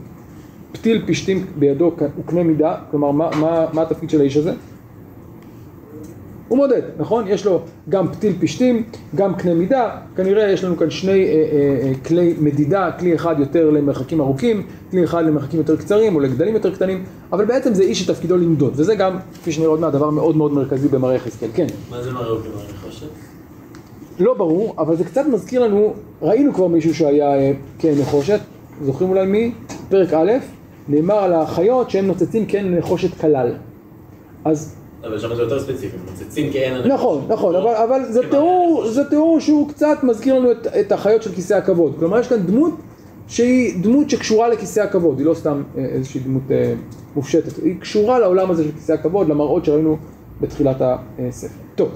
[0.71, 4.53] פתיל פשתים בידו וקנה מידה, כלומר מה, מה, מה התפקיד של האיש הזה?
[6.47, 7.27] הוא מודד, נכון?
[7.27, 8.83] יש לו גם פתיל פשתים,
[9.15, 13.35] גם קנה מידה, כנראה יש לנו כאן שני אה, אה, אה, כלי מדידה, כלי אחד
[13.39, 17.83] יותר למרחקים ארוכים, כלי אחד למרחקים יותר קצרים או לגדלים יותר קטנים, אבל בעצם זה
[17.83, 21.49] איש שתפקידו למדוד, וזה גם, כפי שנראה עוד מעט, דבר מאוד מאוד מרכזי במראה יחזקאל,
[21.53, 21.67] כן.
[21.89, 22.39] מה זה מראה
[22.83, 23.30] חושך?
[24.21, 28.39] לא ברור, אבל זה קצת מזכיר לנו, ראינו כבר מישהו שהיה אה, כן נחושת,
[28.81, 29.51] זוכרים אולי מי?
[29.89, 30.31] פרק א',
[30.87, 33.53] נאמר על החיות שהם נוצצים כן נחושת כלל.
[34.45, 36.91] אז אבל שם זה יותר ספציפי, כאין אנשים.
[36.91, 40.91] נכון, נכון, אבל, אבל זה, כן, תיאור, זה תיאור שהוא קצת מזכיר לנו את, את
[40.91, 41.95] החיות של כיסא הכבוד.
[41.99, 42.71] כלומר, יש כאן דמות
[43.27, 46.73] שהיא דמות שקשורה לכיסא הכבוד, היא לא סתם אה, איזושהי דמות אה,
[47.15, 49.97] מופשטת, היא קשורה לעולם הזה של כיסא הכבוד, למראות שראינו
[50.41, 51.53] בתחילת הספר.
[51.75, 51.89] טוב,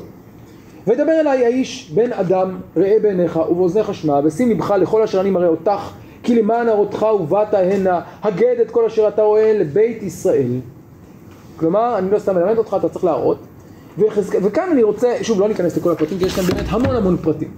[0.88, 5.48] וידבר אליי האיש בן אדם ראה בעיניך ובאוזניך שמע ושים לבך לכל אשר אני מראה
[5.48, 5.91] אותך
[6.24, 10.52] כי למען הראותך ובאת הנה הגד את כל אשר אתה רואה לבית ישראל
[11.58, 13.38] כלומר, אני לא סתם מלמד אותך, אתה צריך להראות.
[13.98, 17.17] ויחזקאל, וכאן אני רוצה, שוב, לא ניכנס לכל הפרטים, כי יש כאן באמת המון המון
[17.17, 17.50] פרטים.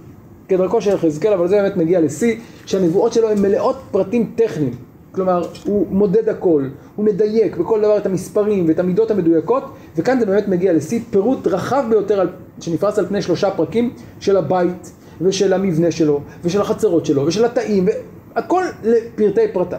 [0.48, 2.36] כדרכו של יחזקאל, אבל זה באמת מגיע לשיא,
[2.66, 4.74] שהנבואות שלו הן מלאות פרטים טכניים.
[5.18, 9.64] כלומר, הוא מודד הכל, הוא מדייק בכל דבר את המספרים ואת המידות המדויקות,
[9.96, 12.28] וכאן זה באמת מגיע לשיא פירוט רחב ביותר על,
[12.60, 17.86] שנפרס על פני שלושה פרקים של הבית, ושל המבנה שלו, ושל החצרות שלו, ושל התאים,
[18.34, 19.76] והכל לפרטי פרטה.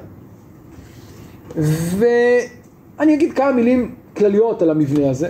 [1.56, 5.30] ואני אגיד כמה מילים כלליות על המבנה הזה.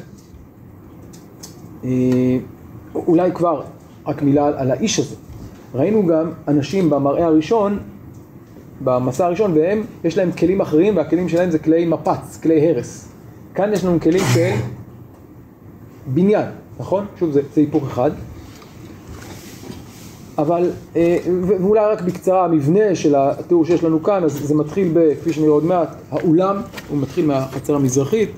[1.83, 1.89] אה,
[2.95, 3.61] אולי כבר
[4.07, 5.15] רק מילה על האיש הזה.
[5.75, 7.79] ראינו גם אנשים במראה הראשון,
[8.83, 13.11] במסע הראשון, והם, יש להם כלים אחרים, והכלים שלהם זה כלי מפץ, כלי הרס.
[13.55, 14.49] כאן יש לנו כלים של
[16.07, 16.45] בניין,
[16.79, 17.05] נכון?
[17.19, 18.11] שוב, זה, זה היפוך אחד.
[20.37, 25.13] אבל, אה, ואולי רק בקצרה, המבנה של התיאור שיש לנו כאן, אז זה מתחיל, ב,
[25.21, 28.29] כפי שנראה עוד מעט, האולם, הוא מתחיל מהחצר המזרחית,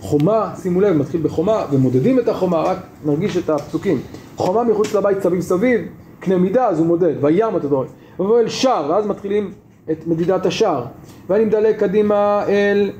[0.00, 4.00] חומה, שימו לב, מתחיל בחומה, ומודדים את החומה, רק נרגיש את הפסוקים.
[4.36, 5.80] חומה מחוץ לבית סביב סביב,
[6.20, 7.86] קנה מידה, אז הוא מודד, וים אתה רואה.
[8.20, 9.50] ובואל שער, ואז מתחילים
[9.90, 10.86] את מדידת השער.
[11.28, 12.90] ואני מדלג קדימה אל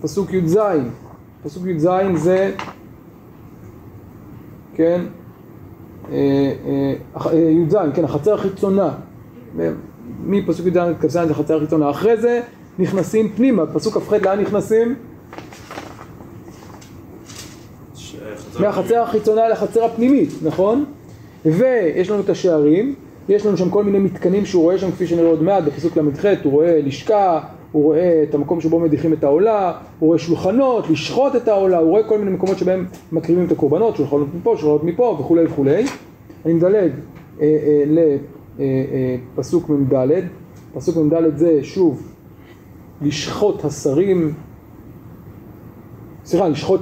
[0.00, 0.58] פסוק י"ז.
[1.42, 2.52] פסוק י"ז זה,
[4.74, 5.00] כן,
[6.10, 6.16] אה,
[6.66, 6.94] אה,
[7.32, 8.90] אה, י"ז, כן, החצר החיצונה,
[10.24, 11.90] מפסוק י"ד כ"ז לחצר החיצונה.
[11.90, 12.40] אחרי זה
[12.78, 14.94] נכנסים פנימה, פסוק כ"ח לאן נכנסים?
[18.52, 20.84] חצר מהחצר החיצונה לחצר הפנימית, נכון?
[21.44, 22.94] ויש לנו את השערים,
[23.28, 26.24] יש לנו שם כל מיני מתקנים שהוא רואה שם כפי שנראה עוד מעט בפסוק ל"ח,
[26.42, 27.40] הוא רואה לשכה,
[27.72, 31.90] הוא רואה את המקום שבו מדיחים את העולה, הוא רואה שולחנות, לשחוט את העולה, הוא
[31.90, 35.84] רואה כל מיני מקומות שבהם מקריבים את הקורבנות, שולחנות מפה, שולחנות מפה וכולי וכולי.
[36.44, 36.92] אני מדלג
[37.40, 37.46] אה,
[38.58, 40.10] אה, לפסוק מ"ד,
[40.74, 42.12] פסוק מ"ד זה שוב
[43.02, 44.34] לשחוט השרים,
[46.24, 46.80] סליחה, לשחוט,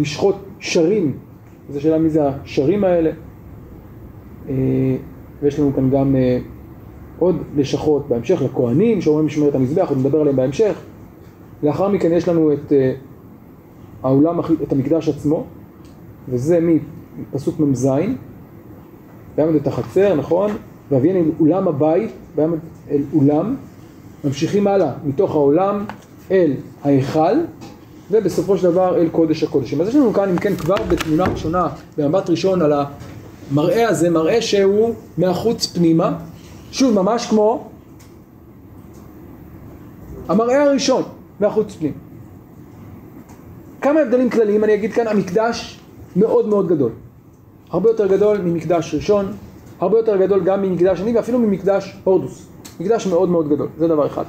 [0.00, 1.12] לשחוט שרים,
[1.70, 3.10] זו שאלה מי זה השרים האלה.
[4.48, 4.54] אה,
[5.42, 6.38] ויש לנו כאן גם אה,
[7.18, 10.74] עוד לשכות בהמשך לכהנים שאומרים משמרת המזבח, עוד נדבר עליהם בהמשך.
[11.62, 12.92] לאחר מכן יש לנו את אה,
[14.02, 15.44] האולם, את המקדש עצמו,
[16.28, 16.58] וזה
[17.18, 17.88] מפסוק מ"ז,
[19.36, 20.50] ויעמד את החצר, נכון?
[20.90, 22.58] ואביאן אל אולם הבית, ויעמד
[22.90, 23.56] אל אולם,
[24.24, 25.84] ממשיכים הלאה מתוך העולם
[26.30, 26.52] אל
[26.84, 27.34] ההיכל,
[28.10, 29.80] ובסופו של דבר אל קודש הקודשים.
[29.80, 32.72] אז יש לנו כאן, אם כן, כבר בתמונה ראשונה, במבט ראשון על
[33.50, 36.18] המראה הזה, מראה שהוא מהחוץ פנימה,
[36.72, 37.68] שוב, ממש כמו
[40.28, 41.02] המראה הראשון,
[41.40, 41.94] מהחוץ פנימה.
[43.80, 45.80] כמה הבדלים כלליים אני אגיד כאן, המקדש
[46.16, 46.90] מאוד מאוד גדול.
[47.70, 49.32] הרבה יותר גדול ממקדש ראשון,
[49.80, 52.46] הרבה יותר גדול גם ממקדש שני ואפילו ממקדש הורדוס.
[52.80, 54.24] מקדש מאוד מאוד גדול, זה דבר אחד.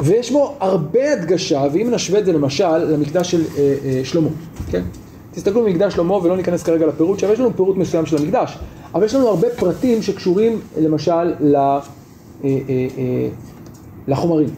[0.00, 4.28] ויש בו הרבה הדגשה, ואם נשווה את זה למשל למקדש של אה, אה, שלמה,
[4.70, 4.82] כן?
[5.30, 8.58] תסתכלו במקדש שלמה ולא ניכנס כרגע לפירוט, שם יש לנו פירוט מסוים של המקדש,
[8.94, 11.80] אבל יש לנו הרבה פרטים שקשורים למשל ל, אה,
[12.44, 13.28] אה, אה,
[14.08, 14.48] לחומרים.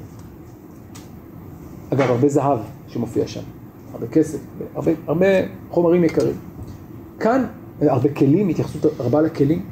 [1.93, 2.59] אגב, הרבה זהב
[2.89, 3.41] שמופיע שם,
[3.93, 4.39] הרבה כסף,
[4.75, 5.27] הרבה, הרבה
[5.71, 6.35] חומרים יקרים.
[7.21, 7.47] כאן
[7.81, 9.63] הרבה כלים, התייחסות רבה לכלים.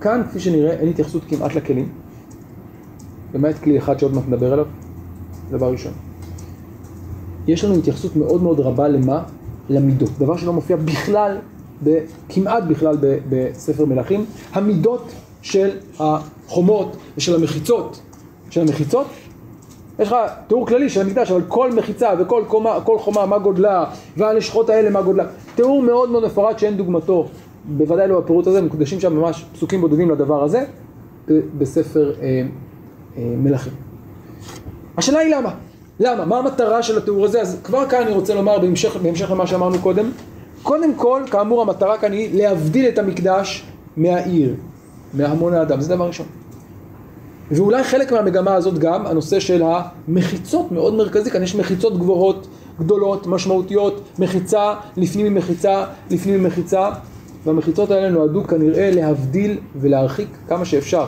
[0.00, 1.88] כאן, כפי שנראה, אין התייחסות כמעט לכלים.
[3.34, 4.66] למעט כלי אחד שעוד מעט נדבר עליו,
[5.50, 5.92] דבר ראשון.
[7.46, 9.22] יש לנו התייחסות מאוד מאוד רבה למה?
[9.68, 10.10] למידות.
[10.18, 11.36] דבר שלא מופיע בכלל,
[11.84, 14.24] ב, כמעט בכלל ב, בספר מלכים.
[14.52, 18.00] המידות של החומות ושל המחיצות.
[18.50, 19.06] של המחיצות,
[19.98, 23.84] יש לך תיאור כללי של המקדש, אבל כל מחיצה וכל קומה, כל חומה, מה גודלה,
[24.16, 25.24] והלשכות האלה, מה גודלה.
[25.54, 27.28] תיאור מאוד מאוד מפורט שאין דוגמתו,
[27.64, 30.64] בוודאי לא בפירוט הזה, מקודשים שם ממש פסוקים בודדים לדבר הזה,
[31.58, 32.42] בספר אה,
[33.16, 33.72] אה, מלכים.
[34.96, 35.54] השאלה היא למה?
[36.00, 36.24] למה?
[36.24, 37.40] מה המטרה של התיאור הזה?
[37.40, 40.10] אז כבר כאן אני רוצה לומר בהמשך, בהמשך למה שאמרנו קודם,
[40.62, 44.54] קודם כל, כאמור המטרה כאן היא להבדיל את המקדש מהעיר,
[45.14, 46.26] מהמון האדם, זה דבר ראשון.
[47.50, 52.46] ואולי חלק מהמגמה הזאת גם הנושא של המחיצות מאוד מרכזי, כאן יש מחיצות גבוהות,
[52.80, 56.90] גדולות, משמעותיות, מחיצה לפנים ממחיצה, לפנים ממחיצה,
[57.44, 61.06] והמחיצות האלה נועדו כנראה להבדיל ולהרחיק כמה שאפשר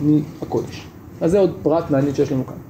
[0.00, 0.86] מהקודש.
[1.20, 2.69] אז זה עוד פרט מעניין שיש לנו כאן.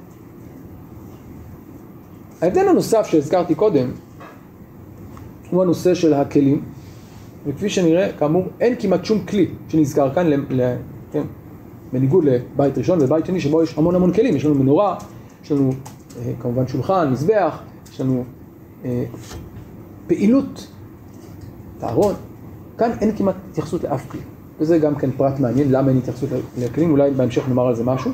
[2.41, 3.91] ההבדל הנוסף שהזכרתי קודם
[5.49, 6.61] הוא הנושא של הכלים,
[7.45, 10.75] וכפי שנראה, כאמור, אין כמעט שום כלי שנזכר כאן, ל, ל,
[11.11, 11.23] כן,
[11.93, 14.97] בניגוד לבית ראשון ובית שני שבו יש המון המון כלים, יש לנו מנורה,
[15.43, 15.71] יש לנו
[16.19, 18.23] אה, כמובן שולחן, מזבח, יש לנו
[18.85, 19.03] אה,
[20.07, 20.67] פעילות,
[21.79, 22.13] טהרון,
[22.77, 24.21] כאן אין כמעט התייחסות לאף כלי,
[24.59, 28.11] וזה גם כן פרט מעניין, למה אין התייחסות לכלים, אולי בהמשך נאמר על זה משהו,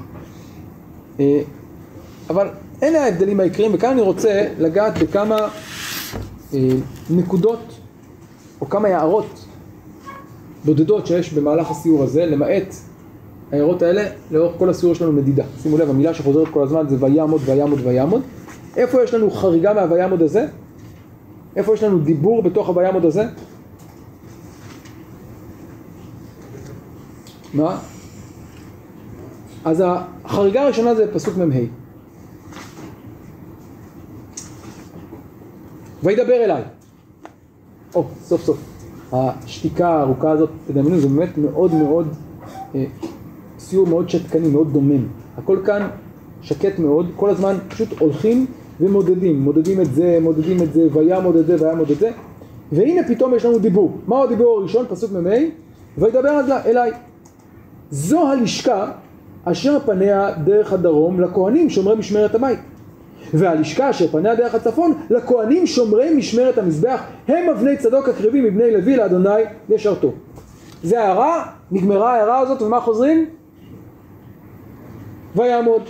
[1.20, 1.42] אה,
[2.30, 2.48] אבל
[2.84, 5.38] אלה ההבדלים העיקריים, וכאן אני רוצה לגעת בכמה
[6.54, 6.60] אה,
[7.10, 7.80] נקודות
[8.62, 9.46] או כמה הערות
[10.66, 12.76] בודדות שיש במהלך הסיור הזה, למעט
[13.52, 15.44] ההערות האלה, לאורך כל הסיור יש לנו מדידה.
[15.62, 18.22] שימו לב, המילה שחוזרת כל הזמן זה ויעמוד, ויעמוד, ויעמוד.
[18.78, 20.48] איפה יש לנו חריגה מהויעמוד הזה?
[21.56, 23.26] איפה יש לנו דיבור בתוך הויעמוד הזה?
[27.54, 27.80] מה?
[29.66, 29.84] אז
[30.26, 31.87] החריגה הראשונה זה פסוק מ"ה.
[36.04, 36.64] וידבר אליי.
[37.96, 38.58] או, סוף סוף.
[39.12, 42.08] השתיקה הארוכה הזאת, תדמיינו, זה באמת מאוד מאוד,
[42.76, 42.86] אה,
[43.60, 45.08] סיור מאוד שתקני, מאוד דומם.
[45.38, 45.88] הכל כאן
[46.42, 48.46] שקט מאוד, כל הזמן פשוט הולכים
[48.80, 52.12] ומודדים, מודדים את זה, מודדים את זה, ויעמוד את זה, ויעמוד את זה,
[52.72, 53.98] והנה פתאום יש לנו דיבור.
[54.08, 54.86] מהו הדיבור הראשון?
[54.90, 55.30] פסוק מ"ה,
[55.98, 56.92] וידבר אליי.
[57.92, 58.92] זו הלשכה
[59.44, 62.60] אשר פניה דרך הדרום לכהנים שומרי משמרת הבית.
[63.34, 68.98] והלשכה אשר פניה דרך הצפון לכהנים שומרי משמרת המזבח הם אבני צדוק הקרבים מבני לוי
[68.98, 70.12] לאדוני לשרתו.
[70.84, 73.26] זה הערה, נגמרה ההערה הזאת ומה חוזרים?
[75.36, 75.82] ויעמוד,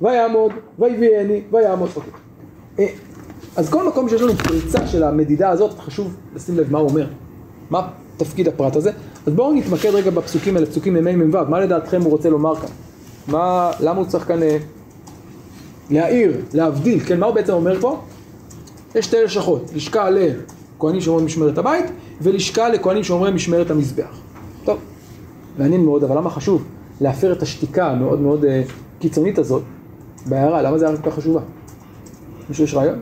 [0.00, 1.90] ויעמוד, ויביאני, ויעמוד.
[1.96, 2.12] אוקיי.
[2.78, 2.86] אה,
[3.56, 7.06] אז כל מקום שיש לנו פריצה של המדידה הזאת חשוב לשים לב מה הוא אומר,
[7.70, 8.90] מה תפקיד הפרט הזה.
[9.26, 12.68] אז בואו נתמקד רגע בפסוקים האלה, פסוקים מ"ה מ"ו, מה לדעתכם הוא רוצה לומר כאן?
[13.28, 14.58] מה, למה הוא צריך כאן אה,
[15.90, 18.00] להעיר, להבדיל, כן, מה הוא בעצם אומר פה?
[18.94, 21.84] יש שתי לשכות, לשכה לכהנים שאומרים משמרת הבית,
[22.20, 24.18] ולשכה לכהנים שאומרים משמרת המזבח.
[24.64, 24.78] טוב,
[25.58, 26.64] מעניין מאוד, אבל למה חשוב
[27.00, 28.62] להפר את השתיקה המאוד מאוד אה,
[28.98, 29.62] קיצונית הזאת
[30.26, 30.62] בהערה?
[30.62, 31.40] למה זה היה כל כך חשובה?
[32.48, 32.98] מישהו יש רעיון?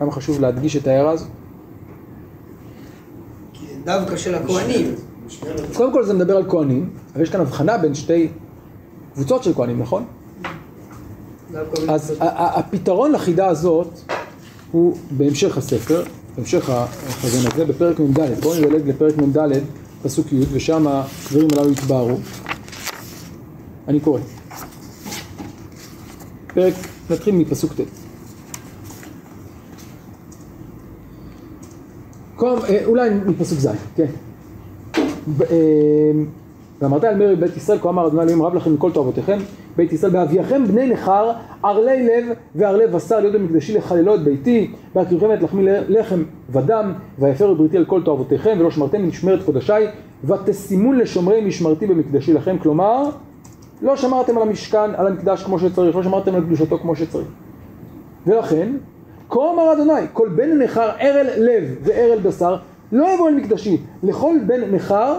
[0.00, 1.28] למה חשוב להדגיש את ההערה הזאת?
[3.84, 4.94] דווקא של הכהנים.
[5.74, 8.28] קודם כל זה מדבר על כהנים, אבל יש כאן הבחנה בין שתי
[9.14, 10.04] קבוצות של כהנים, נכון?
[11.88, 14.00] אז הפתרון לחידה הזאת
[14.72, 16.02] הוא בהמשך הספר,
[16.36, 18.40] בהמשך החזון הזה, בפרק מ"ד.
[18.40, 19.38] בואו נדלג לפרק מ"ד,
[20.02, 22.16] פסוק י', ושם הדברים הללו יתבהרו.
[23.88, 24.20] אני קורא.
[26.54, 26.74] פרק,
[27.10, 27.80] נתחיל מפסוק ט'.
[32.42, 34.06] אה, אולי מפסוק ז', כן.
[36.80, 39.38] ואמרת אל מרי בית ישראל, כה אמר אדוני אלוהים רב לכם מכל תועבותיכם,
[39.76, 45.32] בית ישראל, בהביאכם בני נכר, ערלי לב וערלי בשר להיות במקדשי לחללו את ביתי, בהקריבכם
[45.32, 49.72] את לחמי לחם ודם, ויפרו בריתי על כל תועבותיכם, ולא שמרתם משמרת קודשי,
[50.24, 53.10] ותשימון לשומרי משמרתי במקדשי לכם, כלומר,
[53.82, 57.28] לא שמרתם על המשכן, על המקדש כמו שצריך, לא שמרתם על קדושתו כמו שצריך.
[58.26, 58.72] ולכן,
[59.30, 62.56] כה אמר אדוני, כל בן נכר ערל לב וערל בשר,
[62.92, 65.18] לא יבוא אל מקדשי, לכל בן נכר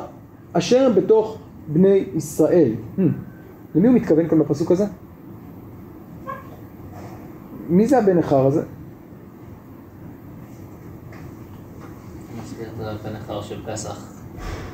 [0.53, 2.71] אשר בתוך בני ישראל.
[2.97, 3.01] Hmm.
[3.75, 4.85] למי הוא מתכוון כאן בפסוק הזה?
[7.69, 8.63] מי זה הבן נכר הזה?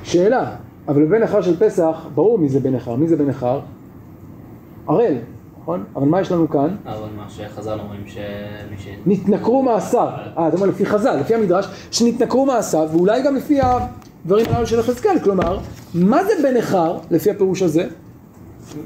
[0.04, 0.56] שאלה,
[0.88, 3.60] אבל בבן נכר של פסח, ברור מי זה בן נכר, מי זה בן נכר?
[4.88, 5.18] ערל,
[5.62, 5.84] נכון?
[5.96, 6.76] אבל מה יש לנו כאן?
[6.86, 8.88] אבל מה שחז"ל אומרים שמי ש...
[9.06, 10.08] נתנכרו מעשיו.
[10.38, 13.60] אה, אתה אומר לפי חז"ל, לפי המדרש, שנתנכרו מעשיו, ואולי גם לפי
[14.28, 15.20] הדברים הללו של יחזקאל.
[15.24, 15.58] כלומר,
[15.94, 17.86] מה זה בן נכר, לפי הפירוש הזה?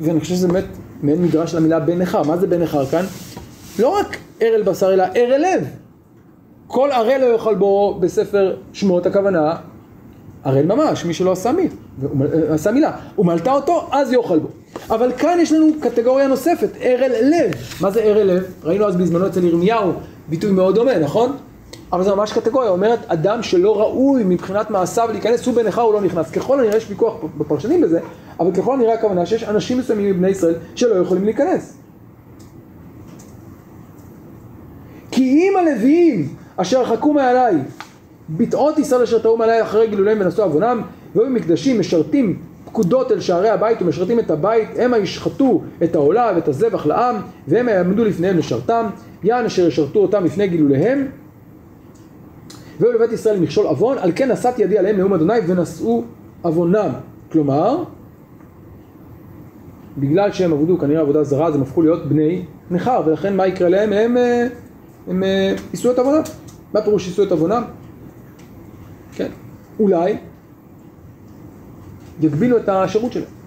[0.01, 0.65] ואני חושב שזה באמת
[1.03, 2.23] מעין מדרש למילה בן נכר.
[2.23, 3.05] מה זה בן נכר כאן?
[3.79, 5.65] לא רק ערל בשר, אלא ערל לב.
[6.67, 9.55] כל ערל לא יאכל בו בספר שמות, הכוונה,
[10.43, 11.69] ערל ממש, מי שלא עשה מיל,
[12.49, 12.91] עשה מילה.
[13.17, 14.47] ומלת אותו, אז יאכל בו.
[14.89, 17.51] אבל כאן יש לנו קטגוריה נוספת, ערל לב.
[17.81, 18.43] מה זה ערל לב?
[18.63, 19.91] ראינו אז בזמנו אצל ירמיהו
[20.29, 21.35] ביטוי מאוד דומה, נכון?
[21.93, 26.01] אבל זה ממש קטגוריה, אומרת אדם שלא ראוי מבחינת מעשיו להיכנס, הוא בנכר הוא לא
[26.01, 26.31] נכנס.
[26.31, 27.99] ככל הנראה יש ויכוח בפרשנים בזה,
[28.39, 31.77] אבל ככל הנראה הכוונה שיש אנשים מסוימים מבני ישראל שלא יכולים להיכנס.
[35.11, 37.55] כי אם הלוויים אשר חכו מעליי,
[38.29, 40.81] ביטאות ישראל אשר טעו מעליי אחרי גילוליהם ונשאו עוונם,
[41.15, 46.47] והיו במקדשים משרתים פקודות אל שערי הבית ומשרתים את הבית, המה ישחטו את העולה ואת
[46.47, 47.15] הזבח לעם,
[47.47, 48.85] והמה יעמדו לפניהם לשרתם,
[49.23, 51.07] יען אשר ישרתו אותם לפני גילוליהם,
[52.79, 56.03] והיו לבית ישראל מכשול עוון, על כן נשאתי ידי עליהם נאום אדוני ונשאו
[56.41, 56.89] עוונם.
[57.31, 57.83] כלומר,
[59.97, 63.69] בגלל שהם עבדו כנראה עבודה זרה, אז הם הפכו להיות בני נכר, ולכן מה יקרה
[63.69, 63.93] להם?
[63.93, 64.47] הם, אה,
[65.07, 66.21] הם אה, יישאו את עוונם.
[66.73, 67.63] מה פירוש יישאו את עוונם?
[69.15, 69.29] כן,
[69.79, 70.17] אולי
[72.21, 73.40] יגבילו את השירות שלהם.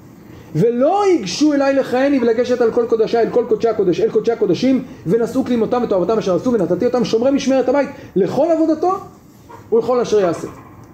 [0.55, 4.85] ולא ייגשו אליי לכהני ולגשת על כל קודשי, אל כל קודשי הקודש, אל קודשי הקודשים,
[5.07, 8.93] ונשאו כלימותם ותועבתם אשר עשו, ונתתי אותם שומרי משמרת הבית, לכל עבודתו
[9.73, 10.49] ולכל אשר יעשה.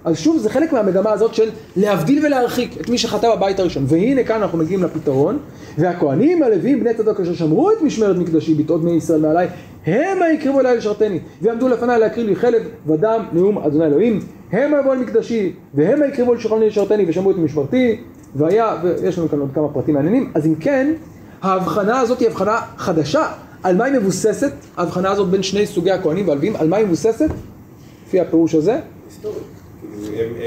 [0.05, 3.85] אז שוב, זה חלק מהמגמה הזאת של להבדיל ולהרחיק את מי שחטא בבית הראשון.
[3.87, 5.38] והנה כאן אנחנו מגיעים לפתרון,
[5.79, 9.49] והכהנים הלווים בני צדוק אשר שמרו את משמרת מקדשי, ביטאות בני ישראל מעליי,
[9.87, 14.20] המה יקרבו אליי לשרתני, ויעמדו לפניי להקריב לי חלב ודם נאום אדוני אלוהים,
[14.53, 18.01] המה יבואו אל מקדשי, והמה יקרבו לשולחני לשרתני, ושמרו את משמרתי,
[18.36, 20.92] והיה, ויש לנו כאן עוד כמה פרטים מעניינים, אז אם כן,
[21.42, 23.26] ההבחנה הזאת היא הבחנה חדשה.
[23.62, 24.52] על מה היא מבוססת?
[24.76, 27.28] ההבחנה הזאת בין שני סוגי הכהנים והלווים, על מה היא מבוססת?
[28.06, 28.78] לפי הפירוש הזה?
[29.08, 29.38] היסטורית.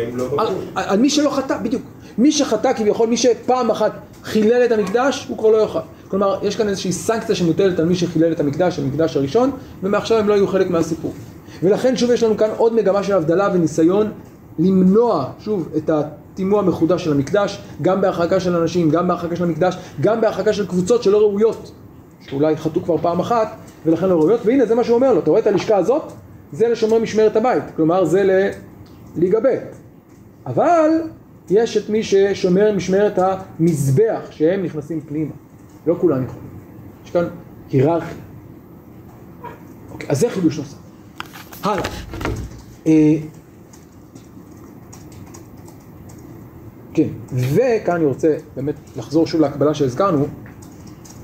[0.09, 0.27] הם- לא
[0.75, 1.81] על, מי שלא חטא, בדיוק.
[2.17, 3.91] מי שחטא כביכול, מי שפעם אחת
[4.23, 5.79] חילל את המקדש, הוא כבר לא יאכל.
[6.07, 9.51] כלומר, יש כאן איזושהי סנקציה שמוטלת על מי שחילל את המקדש, המקדש הראשון,
[9.83, 11.13] ומעכשיו הם לא יהיו חלק מהסיפור.
[11.63, 14.11] ולכן שוב יש לנו כאן עוד מגמה של הבדלה וניסיון
[14.59, 15.89] למנוע, שוב, את
[16.33, 20.67] הטימוע המחודש של המקדש, גם בהרחקה של אנשים, גם בהרחקה של המקדש, גם בהרחקה של
[20.67, 21.71] קבוצות שלא ראויות,
[22.21, 25.29] שאולי חטאו כבר פעם אחת, ולכן לא ראויות, והנה זה מה שהוא אומר לו, אתה
[25.29, 26.11] רואה את הלשכה הזאת?
[26.51, 28.51] זה לשומרי משמרת הבית, כלומר זה
[29.15, 29.47] לליגה ב'.
[30.45, 30.89] אבל
[31.49, 35.31] יש את מי ששומר משמרת המזבח, שהם נכנסים פנימה.
[35.87, 36.49] לא כולם יכולים.
[37.05, 37.25] יש כאן
[37.71, 38.17] היררכיה.
[39.91, 40.77] אוקיי, אז זה חידוש נוסף.
[41.63, 41.83] הלאה.
[46.93, 50.27] כן, וכאן אני רוצה באמת לחזור שוב להקבלה שהזכרנו.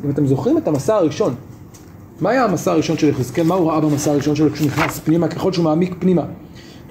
[0.05, 1.35] אם אתם זוכרים את המסע הראשון,
[2.21, 3.43] מה היה המסע הראשון של יחזקאל?
[3.43, 5.27] מה הוא ראה במסע הראשון שלו כשהוא נכנס פנימה?
[5.27, 6.25] ככל שהוא מעמיק פנימה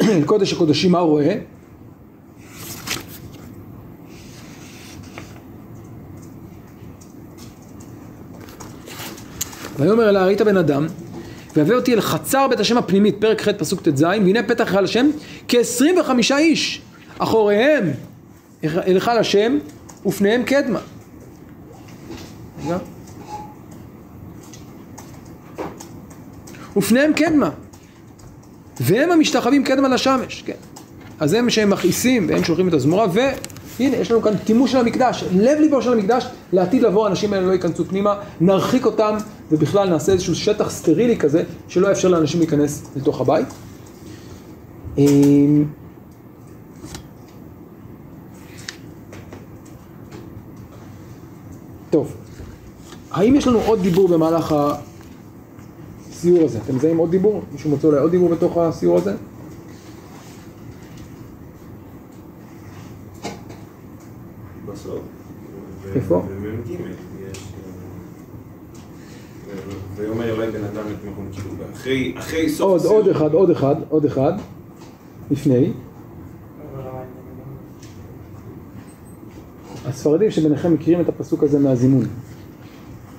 [0.03, 1.39] אל קודש הקודשים, מה הוא רואה?
[9.79, 10.87] ויאמר אלה הראית בן אדם
[11.57, 15.11] ויביא אותי אל חצר בית השם הפנימית, פרק ח' פסוק ט"ז, והנה פתח על השם
[15.49, 16.83] כ-25 איש,
[17.19, 17.91] אחוריהם
[18.63, 19.59] היכל השם
[20.07, 20.79] ופניהם קדמה.
[22.65, 22.79] רגע.
[26.77, 27.51] ופניהם קדמה
[28.81, 30.53] והם המשתחווים קדמה לשמש, כן.
[31.21, 35.25] אז הם שהם מכעיסים והם שולחים את הזמורה והנה יש לנו כאן טימוש של המקדש,
[35.33, 39.17] לב ליבו של המקדש, לעתיד לבוא האנשים האלה לא ייכנסו פנימה, נרחיק אותם
[39.51, 43.49] ובכלל נעשה איזשהו שטח סטרילי כזה שלא יאפשר לאנשים להיכנס לתוך הבית.
[51.91, 52.15] טוב,
[53.11, 54.55] האם יש לנו עוד דיבור במהלך
[56.11, 56.59] הסיור הזה?
[56.65, 57.43] אתם מזהים עוד דיבור?
[57.53, 59.15] מישהו מוצא אולי עוד דיבור בתוך הסיור הזה?
[64.67, 65.01] בסוף.
[65.95, 66.23] איפה?
[66.43, 66.79] במ"ג יש...
[69.51, 69.55] אה,
[69.97, 72.85] ויאמר אלי בן אדם את מקום כאילו, אחרי, סוף.
[72.85, 74.33] עוד אחד, עוד אחד, עוד אחד,
[75.31, 75.73] לפני.
[79.89, 82.05] הספרדים שביניכם מכירים את הפסוק הזה מהזימון.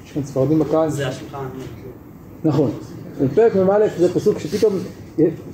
[0.06, 0.90] יש כאן ספרדים בקהל?
[0.90, 1.46] זה השולחן.
[2.44, 2.72] נכון.
[3.24, 4.74] בפרק מ"א זה פסוק שפתאום,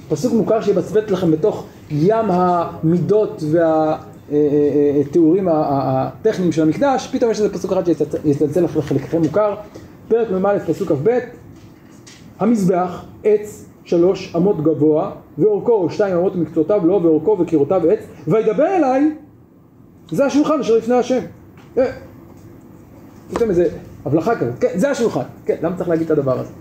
[0.09, 3.43] פסוק מוכר שיבצבץ לכם בתוך ים המידות
[4.31, 9.55] והתיאורים הטכניים של המקדש, פתאום יש איזה פסוק אחד שיצלצל לחלקכם מוכר,
[10.07, 11.19] פרק מ"א פסוק כ"ב,
[12.39, 19.11] המזבח, עץ שלוש אמות גבוה, ואורכו שתיים אמות מקצועותיו לו, ואורכו וקירותיו עץ, וידבר אליי,
[20.11, 21.19] זה השולחן אשר לפני השם.
[21.77, 21.91] אה,
[23.33, 23.69] פתאום איזה
[24.05, 26.51] הבלחה כזאת, כן, זה השולחן, כן, למה צריך להגיד את הדבר הזה?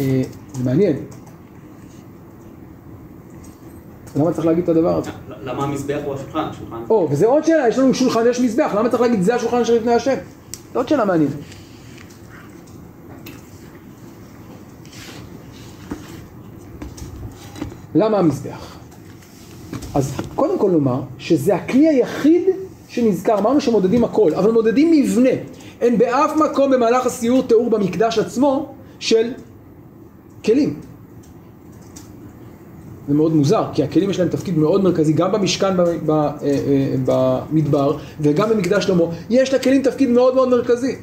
[0.00, 0.96] אה, זה מעניין.
[4.16, 5.10] למה צריך להגיד את הדבר הזה?
[5.44, 6.44] למה המזבח הוא השולחן?
[6.50, 6.82] השולחן.
[6.90, 9.74] או, וזה עוד שאלה, יש לנו שולחן, יש מזבח, למה צריך להגיד זה השולחן אשר
[9.74, 10.14] לפני השם?
[10.72, 11.34] זו עוד שאלה מעניינת.
[17.94, 18.71] למה המזבח?
[19.94, 22.42] אז קודם כל נאמר שזה הכלי היחיד
[22.88, 25.30] שנזכר, אמרנו שמודדים הכל, אבל מודדים מבנה.
[25.80, 29.32] אין באף מקום במהלך הסיור תיאור במקדש עצמו של
[30.44, 30.80] כלים.
[33.08, 37.96] זה מאוד מוזר, כי הכלים יש להם תפקיד מאוד מרכזי, גם במשכן אה, אה, במדבר
[38.20, 40.96] וגם במקדש שלמה, יש לכלים תפקיד מאוד מאוד מרכזי.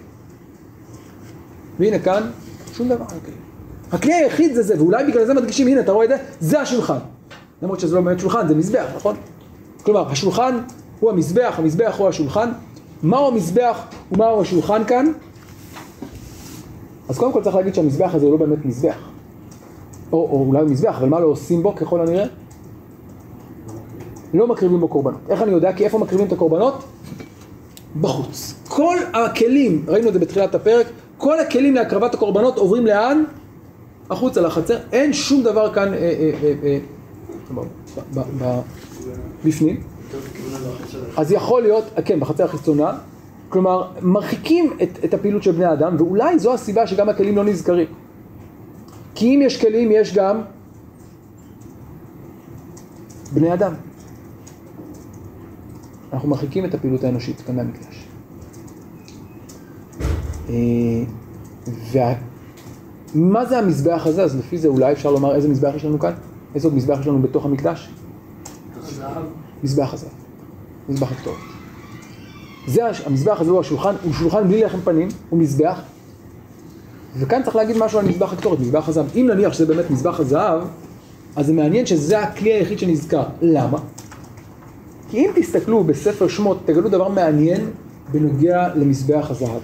[1.79, 2.23] והנה כאן,
[2.73, 3.05] שום דבר.
[3.91, 6.97] הכלי היחיד זה זה, ואולי בגלל זה מדגישים, הנה אתה רואה את זה, זה השולחן.
[7.61, 9.15] למרות שזה לא באמת שולחן, זה מזבח, נכון?
[9.83, 10.57] כלומר, השולחן
[10.99, 12.49] הוא המזבח, המזבח הוא השולחן.
[13.03, 15.11] מהו המזבח ומהו השולחן כאן?
[17.09, 19.09] אז קודם כל צריך להגיד שהמזבח הזה הוא לא באמת מזבח.
[20.11, 22.25] או, או אולי מזבח, אבל מה לא עושים בו ככל הנראה?
[24.33, 25.19] לא מקריבים בו קורבנות.
[25.29, 25.73] איך אני יודע?
[25.73, 26.83] כי איפה מקריבים את הקורבנות?
[28.01, 28.53] בחוץ.
[28.67, 33.23] כל הכלים, ראינו את זה בתחילת הפרק, כל הכלים להקרבת הקורבנות עוברים לאן?
[34.09, 34.77] החוצה לחצר.
[34.91, 36.79] אין שום דבר כאן אה, אה, אה, אה,
[39.45, 39.81] בפנים.
[41.17, 42.97] אז יכול להיות, כן, בחצר החיצונה,
[43.49, 47.87] כלומר, מרחיקים את, את הפעילות של בני האדם, ואולי זו הסיבה שגם הכלים לא נזכרים.
[49.15, 50.41] כי אם יש כלים, יש גם
[53.33, 53.73] בני אדם.
[56.13, 58.07] אנחנו מרחיקים את הפעילות האנושית כאן מהמקדש.
[60.49, 60.55] אה,
[61.91, 62.13] וה...
[63.15, 64.23] מה זה המזבח הזה?
[64.23, 66.13] אז לפי זה אולי אפשר לומר איזה מזבח יש לנו כאן?
[66.55, 67.89] איזה עוד מזבח יש לנו בתוך המקדש?
[69.63, 70.11] מזבח הזהב.
[70.89, 71.37] מזבח הקטורת.
[72.67, 75.81] זה, המזבח הזה הוא השולחן, הוא שולחן בלי לחם פנים, הוא מזבח.
[77.19, 79.05] וכאן צריך להגיד משהו על מזבח הקטורת, מזבח הזהב.
[79.15, 80.61] אם נניח שזה באמת מזבח הזהב,
[81.35, 83.23] אז זה מעניין שזה הכלי היחיד שנזכר.
[83.41, 83.77] למה?
[85.09, 87.69] כי אם תסתכלו בספר שמות, תגלו דבר מעניין
[88.11, 89.61] בנוגע למזבח הזהב.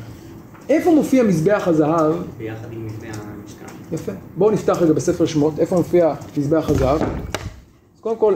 [0.70, 2.14] איפה מופיע מזבח הזהב?
[2.38, 3.74] ביחד עם מבנה המשכן.
[3.92, 4.12] יפה.
[4.38, 7.02] בואו נפתח רגע בספר שמות, איפה מופיע מזבח הזהב?
[7.02, 8.36] אז קודם כל,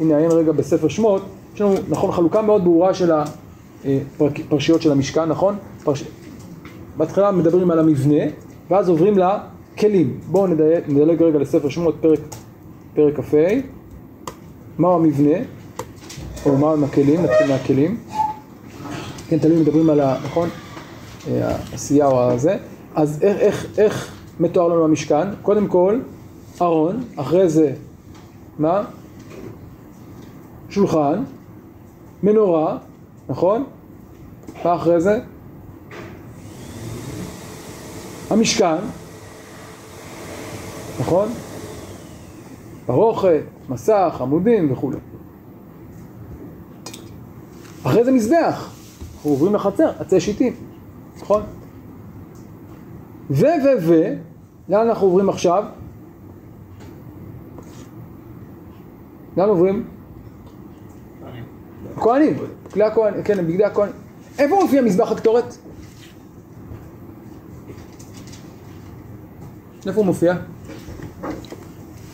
[0.00, 1.22] אם נעיין רגע בספר שמות,
[1.54, 3.12] יש לנו, נכון, חלוקה מאוד ברורה של
[3.84, 5.56] הפרשיות של המשכן, נכון?
[5.84, 6.04] פרש...
[6.96, 8.22] בהתחלה מדברים על המבנה,
[8.70, 10.20] ואז עוברים לכלים.
[10.26, 12.20] בואו נדלג, נדלג רגע לספר שמות, פרק,
[12.94, 13.36] פרק כ"ה.
[14.78, 15.38] מהו המבנה?
[16.46, 17.22] או מהם הכלים?
[17.22, 17.98] נתחיל מהכלים.
[19.28, 20.16] כן, תמיד מדברים על ה...
[20.24, 20.48] נכון?
[21.28, 22.56] אה, העשייה או הזה.
[22.94, 25.34] אז איך, איך, איך מתואר לנו המשכן?
[25.42, 26.00] קודם כל,
[26.60, 27.74] ארון, אחרי זה,
[28.58, 28.84] מה?
[30.70, 31.22] שולחן,
[32.22, 32.78] מנורה,
[33.28, 33.64] נכון?
[34.64, 35.20] מה אחרי זה?
[38.30, 38.76] המשכן,
[41.00, 41.28] נכון?
[42.86, 44.96] פרוכת, מסך, עמודים וכולי.
[47.82, 48.70] אחרי זה מזבח,
[49.14, 50.54] אנחנו עוברים לחצר, עצי שיטים,
[51.22, 51.42] נכון?
[53.30, 54.14] ו, ו, ו,
[54.68, 55.64] לאן אנחנו עוברים עכשיו?
[59.36, 59.84] לאן עוברים?
[61.96, 62.36] כהנים,
[62.72, 63.94] כלי הכהנים, כן, בגדי הכהנים.
[64.38, 65.56] איפה מופיע מזבח הקטורת?
[69.86, 70.34] איפה הוא מופיע?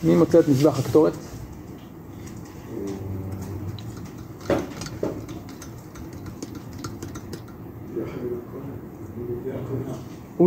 [0.03, 1.13] מי מוצא את מזבח הקטורת?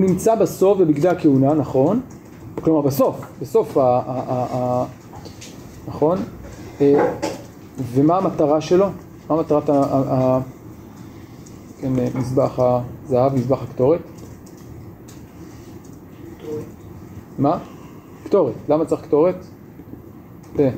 [0.02, 2.00] נמצא בסוף בבגדי הכהונה, נכון?
[2.62, 4.84] כלומר בסוף, בסוף ה...
[5.88, 6.18] נכון?
[6.80, 7.14] אה,
[7.92, 8.86] ומה המטרה שלו?
[9.30, 10.38] מה מטרת ה...
[11.80, 14.00] כן, אה, מזבח הזהב, מזבח הקטורת?
[17.38, 17.58] מה?
[18.24, 18.54] קטורת.
[18.68, 19.36] למה צריך קטורת?
[20.56, 20.70] תראה.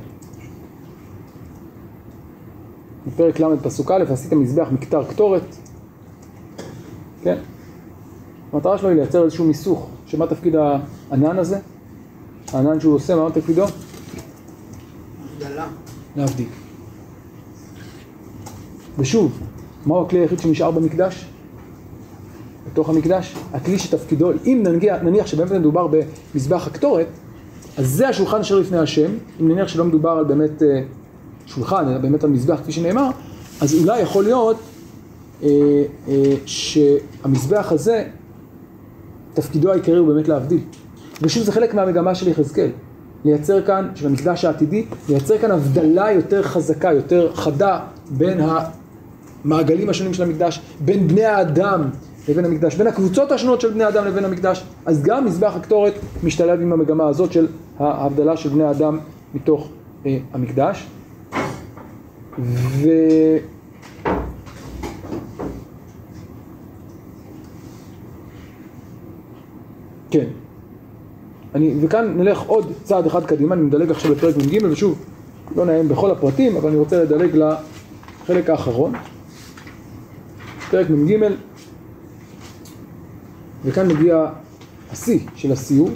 [3.07, 5.55] בפרק ל' פסוק א', עשית מזבח מקטר קטורת.
[7.23, 7.37] כן?
[8.55, 11.59] המטרה שלו היא לייצר איזשהו מיסוך, שמה תפקיד הענן הזה?
[12.53, 13.65] הענן שהוא עושה, מה תפקידו?
[15.35, 15.67] הבדלה.
[16.15, 16.47] להבדיל.
[18.97, 19.39] ושוב,
[19.85, 21.25] מהו הכלי היחיד שנשאר במקדש?
[22.71, 23.35] בתוך המקדש?
[23.53, 27.07] הכלי שתפקידו, אם נניח, נניח שבאמת מדובר במזבח הקטורת,
[27.77, 30.81] אז זה השולחן אשר לפני השם, אם נניח שלא מדובר על באמת אה,
[31.45, 33.09] שולחן, אלא באמת על מזבח כפי שנאמר,
[33.61, 34.57] אז אולי יכול להיות
[35.43, 35.49] אה,
[36.07, 38.07] אה, שהמזבח הזה,
[39.35, 40.59] תפקידו העיקרי הוא באמת להבדיל.
[41.21, 42.69] ושוב זה חלק מהמגמה של יחזקאל,
[43.25, 47.79] לייצר כאן, של המקדש העתידי, לייצר כאן הבדלה יותר חזקה, יותר חדה
[48.09, 48.39] בין
[49.45, 51.89] המעגלים השונים של המקדש, בין בני האדם
[52.29, 56.61] לבין המקדש, בין הקבוצות השונות של בני האדם לבין המקדש, אז גם מזבח הקטורת משתלב
[56.61, 57.47] עם המגמה הזאת של
[57.79, 58.99] ההבדלה של בני האדם
[59.33, 59.69] מתוך
[60.05, 60.87] אה, המקדש.
[62.39, 62.89] ו...
[70.15, 70.25] כן.
[71.55, 75.05] אני, וכאן נלך עוד צעד אחד קדימה, אני מדלג עכשיו לפרק מ"ג, ושוב,
[75.55, 78.93] לא נעים בכל הפרטים, אבל אני רוצה לדלג לחלק האחרון.
[80.71, 81.17] פרק מ"ג,
[83.65, 84.25] וכאן מגיע
[84.91, 85.89] השיא של הסיור.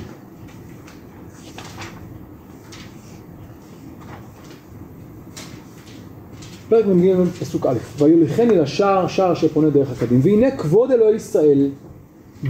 [6.69, 11.69] פרק מ"ג פסוק א', ויוליכני לשער, שער שפונה דרך הקדים, והנה כבוד אלוהי ישראל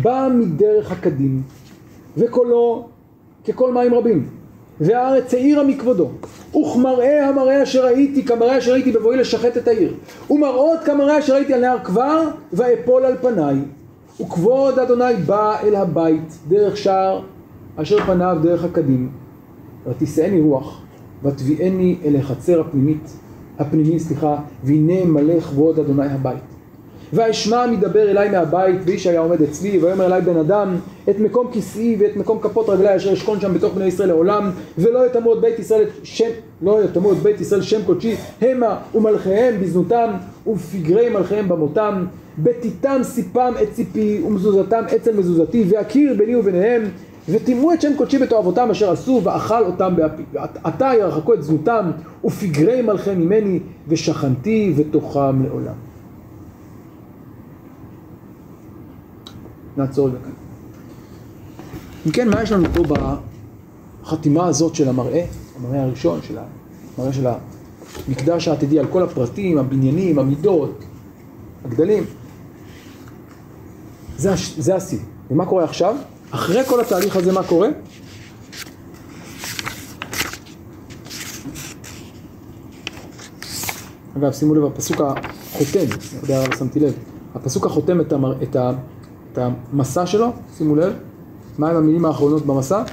[0.02, 1.42] בא מדרך הקדים,
[2.18, 2.88] וקולו
[3.44, 4.28] כקול מים רבים,
[4.82, 6.10] והארץ העירה מכבודו,
[6.50, 9.94] וכמראה המראה אשר ראיתי, כמראה אשר ראיתי בבואי לשחט את העיר,
[10.30, 12.22] ומראות כמראה אשר ראיתי על נהר כבר,
[12.54, 13.56] ואפול על פניי,
[14.22, 17.22] וכבוד אדוני בא אל הבית דרך שער
[17.76, 19.10] אשר פניו דרך הקדים,
[19.88, 20.82] ותישאני רוח,
[21.24, 23.14] ותביאני אל החצר הפנימית,
[23.60, 26.49] הפנימי, סליחה, והנה מלא כבוד אדוני הבית.
[27.14, 30.76] ואשמע מדבר אליי מהבית, ואיש היה עומד אצלי, ויאמר אליי בן אדם,
[31.10, 35.06] את מקום כיסאי ואת מקום כפות רגלי אשר אשכון שם בתוך בני ישראל לעולם, ולא
[35.06, 36.30] יטמאו את בית ישראל שם,
[36.62, 40.10] לא יטמאו את בית ישראל שם קודשי, המה ומלכיהם בזנותם,
[40.48, 42.06] ופגרי מלכיהם במותם,
[42.38, 46.84] בתיתם סיפם את ציפי, ומזוזתם אצל מזוזתי, והכיר ביני וביניהם,
[47.30, 50.24] וטימאו את שם קודשי בתועבותם אשר עשו, ואכל אותם באפי.
[50.34, 51.92] ועתה ירחקו את זנותם,
[52.26, 55.89] ופגרי מלכיהם ממני, ושכנתי בתוכם לעולם.
[59.80, 60.32] נעצור רגע כאן.
[62.06, 62.84] אם כן, מה יש לנו פה
[64.04, 65.26] בחתימה הזאת של המראה,
[65.56, 66.38] המראה הראשון של
[66.98, 67.28] המראה של
[68.08, 70.84] המקדש העתידי על כל הפרטים, הבניינים, המידות,
[71.66, 72.04] הגדלים?
[74.18, 75.00] זה, זה השיא.
[75.32, 75.96] ומה קורה עכשיו?
[76.32, 77.70] אחרי כל התהליך הזה מה קורה?
[84.18, 86.94] אגב, שימו לב, הפסוק החותם, אני יודע שמתי לב,
[87.36, 88.72] הפסוק החותם את, המר, את, ה,
[89.34, 90.94] את המסע שלו, שימו לב,
[91.58, 92.84] מהם המילים האחרונות במסע?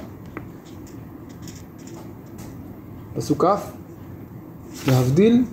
[3.15, 5.45] פסוק כ', להבדיל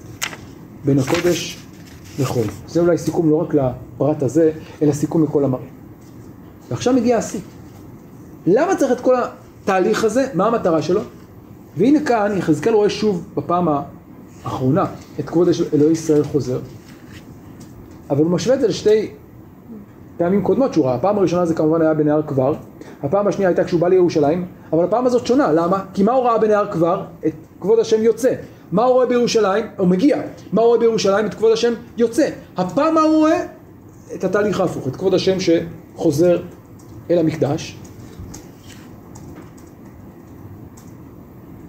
[0.85, 1.59] בין הקודש
[2.19, 2.45] לחול.
[2.67, 5.65] זה אולי סיכום לא רק לפרט הזה, אלא סיכום לכל המראה.
[6.71, 7.41] ועכשיו מגיע השיא.
[8.47, 9.15] למה צריך את כל
[9.63, 10.27] התהליך הזה?
[10.35, 11.01] מה המטרה שלו?
[11.77, 13.69] והנה כאן יחזקאל רואה שוב בפעם
[14.45, 14.85] האחרונה
[15.21, 16.61] את כבוד אלוהי ישראל חוזר,
[18.11, 19.11] אבל הוא משווה את זה לשתי
[20.17, 20.95] פעמים קודמות שהוא ראה.
[20.95, 22.55] הפעם הראשונה זה כמובן היה בנהר כבר,
[23.03, 25.85] הפעם השנייה הייתה כשהוא בא לירושלים, אבל הפעם הזאת שונה, למה?
[25.95, 27.05] כי מה הוא ראה בנהר כבר?
[27.27, 28.33] את כבוד השם יוצא.
[28.73, 29.67] מה הוא רואה בירושלים?
[29.77, 30.21] הוא מגיע.
[30.53, 31.27] מה הוא רואה בירושלים?
[31.27, 32.29] את כבוד השם יוצא.
[32.57, 33.47] הפעם מה הוא רואה?
[34.15, 36.43] את התהליך ההפוך, את כבוד השם שחוזר
[37.11, 37.79] אל המקדש.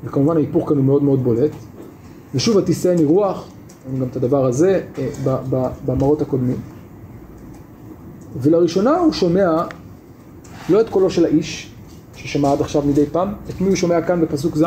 [0.03, 1.51] וכמובן ההיפוך כאן הוא מאוד מאוד בולט.
[2.35, 3.47] ושוב ותישאני רוח,
[3.99, 5.07] גם את הדבר הזה אה,
[5.85, 6.74] במראות הקודמים.
[8.35, 9.63] ולראשונה הוא שומע
[10.69, 11.71] לא את קולו של האיש,
[12.15, 14.63] ששמע עד עכשיו מדי פעם, את מי הוא שומע כאן בפסוק ז',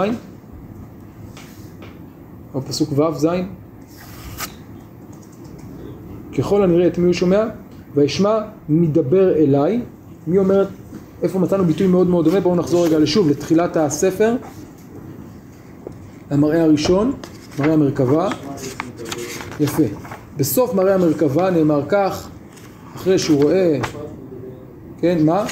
[2.54, 3.26] או פסוק ו', ז',
[6.38, 7.44] ככל הנראה את מי הוא שומע,
[7.94, 8.38] וישמע
[8.68, 9.82] מדבר אליי,
[10.26, 10.66] מי אומר,
[11.22, 14.36] איפה מצאנו ביטוי מאוד מאוד דומה, בואו נחזור רגע לשוב לתחילת הספר,
[16.30, 17.12] המראה הראשון,
[17.58, 18.28] מראה המרכבה,
[19.60, 19.82] יפה.
[20.36, 22.28] בסוף מראה המרכבה נאמר כך,
[22.98, 23.78] אחרי שהוא רואה,
[25.00, 25.44] כן, מה?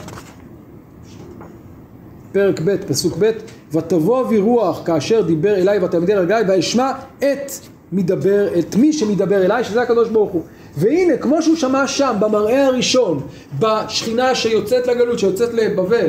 [2.33, 3.31] פרק ב', פסוק ב',
[3.73, 7.53] ותבוא אבי רוח כאשר דיבר אליי ותעמדי על רגליי וישמע את
[7.93, 10.43] מדבר, את מי שמדבר אליי, שזה הקדוש ברוך הוא.
[10.77, 13.21] והנה, כמו שהוא שמע שם, במראה הראשון,
[13.59, 16.07] בשכינה שיוצאת לגלות, שיוצאת לבבל,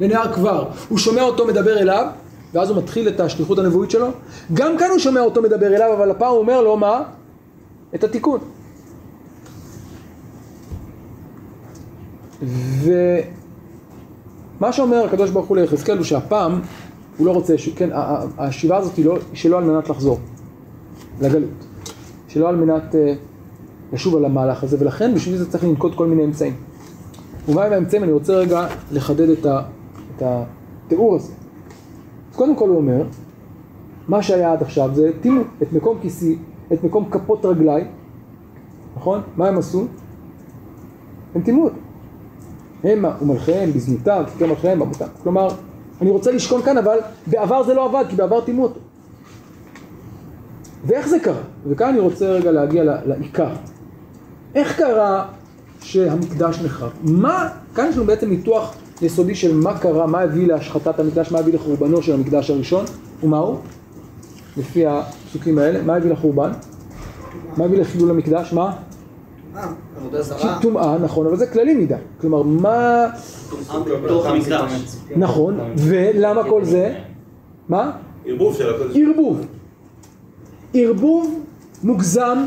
[0.00, 2.06] לנהר כבר, הוא שומע אותו מדבר אליו,
[2.54, 4.08] ואז הוא מתחיל את השליחות הנבואית שלו,
[4.54, 7.02] גם כאן הוא שומע אותו מדבר אליו, אבל הפעם הוא אומר לו מה?
[7.94, 8.40] את התיקון.
[12.42, 13.22] ומה
[14.72, 16.60] שאומר הקדוש ברוך הוא ליחזקאל הוא שהפעם
[17.18, 17.68] הוא לא רוצה, ש...
[17.68, 17.90] כן,
[18.38, 20.18] השיבה הזאת היא, לא, שלא על מנת לחזור
[21.20, 21.50] לגלות,
[22.28, 22.96] שלא על מנת uh,
[23.92, 26.54] לשוב על המהלך הזה, ולכן בשביל זה צריך לנקוט כל מיני אמצעים.
[27.48, 28.04] ומה עם האמצעים?
[28.04, 29.62] אני רוצה רגע לחדד את, ה,
[30.16, 31.32] את התיאור הזה.
[32.30, 33.02] אז קודם כל הוא אומר,
[34.08, 36.38] מה שהיה עד עכשיו זה טימו את מקום כיסי,
[36.72, 37.84] את מקום כפות רגליי,
[38.96, 39.20] נכון?
[39.36, 39.86] מה הם עשו?
[41.34, 41.87] הם טימו אותו.
[42.84, 45.06] המה ומלכיהם בזנותם, כיכר מלכיהם במותם.
[45.22, 45.48] כלומר,
[46.00, 48.80] אני רוצה לשכון כאן, אבל בעבר זה לא עבד, כי בעבר טימו אותו.
[50.84, 51.40] ואיך זה קרה?
[51.66, 53.48] וכאן אני רוצה רגע להגיע לעיקר.
[54.54, 55.26] איך קרה
[55.82, 56.90] שהמקדש נחרב?
[57.02, 61.38] מה, כאן יש לנו בעצם ניתוח יסודי של מה קרה, מה הביא להשחתת המקדש, מה
[61.38, 62.84] הביא לחורבנו של המקדש הראשון,
[63.22, 63.56] ומה הוא?
[64.56, 66.50] לפי הפסוקים האלה, מה הביא לחורבן?
[67.56, 68.52] מה הביא לחילול המקדש?
[68.52, 68.76] מה?
[69.58, 70.58] אה.
[70.62, 71.94] טומאה, נכון, אבל זה כללי מדי.
[72.20, 73.06] כלומר, מה...
[74.04, 74.72] בתוך המקדש.
[75.16, 76.94] נכון, ולמה כל זה?
[77.68, 77.90] מה?
[78.26, 78.96] ערבוב של הקודש.
[78.96, 79.46] ערבוב.
[80.74, 81.44] ערבוב
[81.82, 82.38] מוגזם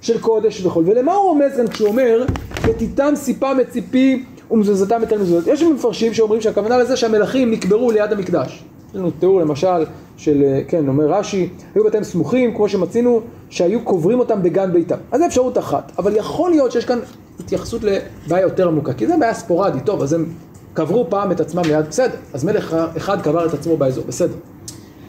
[0.00, 0.84] של קודש וחול.
[0.86, 2.24] ולמה הוא רומז כאן כשהוא אומר,
[2.62, 5.46] ותיתם סיפה מציפי ומזוזתם את המזוזות?
[5.46, 8.64] יש מפרשים שאומרים שהכוונה לזה שהמלכים נקברו ליד המקדש.
[8.96, 9.84] לנו תיאור למשל
[10.16, 13.20] של, כן, אומר רש"י, היו בתיהם סמוכים, כמו שמצינו,
[13.50, 14.96] שהיו קוברים אותם בגן ביתם.
[15.12, 16.98] אז זו אפשרות אחת, אבל יכול להיות שיש כאן
[17.40, 20.26] התייחסות לבעיה יותר עמוקה, כי זו בעיה ספורדית, טוב, אז הם
[20.74, 24.36] קברו פעם את עצמם ליד, בסדר, אז מלך אחד קבר את עצמו באזור, בסדר.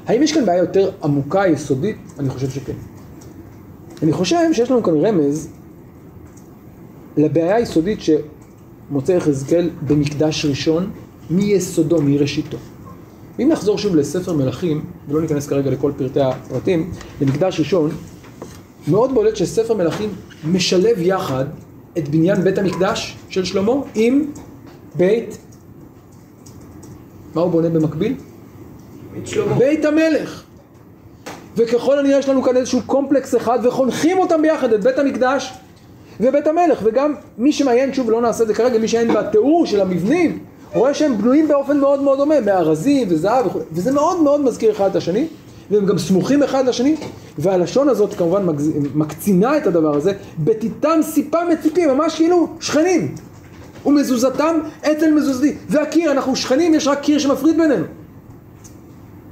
[0.07, 1.97] האם יש כאן בעיה יותר עמוקה, יסודית?
[2.19, 2.73] אני חושב שכן.
[4.03, 5.49] אני חושב שיש לנו כאן רמז
[7.17, 10.89] לבעיה היסודית שמוצא יחזקאל במקדש ראשון,
[11.29, 12.57] מיסודו, מראשיתו.
[13.39, 17.91] אם נחזור שוב לספר מלכים, ולא ניכנס כרגע לכל פרטי הפרטים, למקדש ראשון,
[18.87, 20.09] מאוד בולט שספר מלכים
[20.51, 21.45] משלב יחד
[21.97, 24.25] את בניין בית המקדש של שלמה עם
[24.95, 25.37] בית,
[27.35, 28.15] מה הוא בונה במקביל?
[29.17, 29.55] את שלמה.
[29.55, 30.43] בית המלך.
[31.57, 35.53] וככל הנראה יש לנו כאן איזשהו קומפלקס אחד וחונכים אותם ביחד, את בית המקדש
[36.19, 36.79] ובית המלך.
[36.83, 40.39] וגם מי שמעיין, שוב לא נעשה את זה כרגע, מי שעיין בתיאור של המבנים,
[40.77, 44.89] רואה שהם בנויים באופן מאוד מאוד דומה, מארזים וזהב וכו', וזה מאוד מאוד מזכיר אחד
[44.89, 45.27] את השני,
[45.71, 46.95] והם גם סמוכים אחד לשני,
[47.37, 48.71] והלשון הזאת כמובן מגז...
[48.95, 53.15] מקצינה את הדבר הזה, בתיתם סיפה מציפים, ממש כאילו שכנים,
[53.85, 57.85] ומזוזתם אצל מזוזתי, והקיר, אנחנו שכנים, יש רק קיר שמפריד בינינו.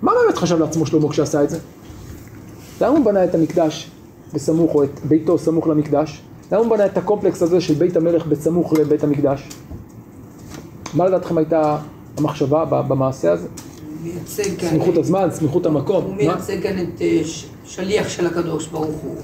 [0.02, 1.58] מה באמת חשב לעצמו שלמה כשעשה את זה?
[2.82, 3.92] למה הוא בנה את המקדש
[4.34, 6.22] בסמוך, או את ביתו סמוך למקדש?
[6.52, 9.50] למה הוא בנה את הקומפלקס הזה של בית המלך בסמוך לבית המקדש?
[10.96, 11.78] מה לדעתכם הייתה
[12.18, 13.48] המחשבה במעשה הזה?
[14.04, 14.70] מייצג כאן...
[14.70, 16.04] סמיכות הזמן, סמיכות המקום.
[16.04, 16.16] הוא?
[16.16, 17.22] מייצג כאן את אה,
[17.66, 19.16] שליח של הקדוש ברוך הוא.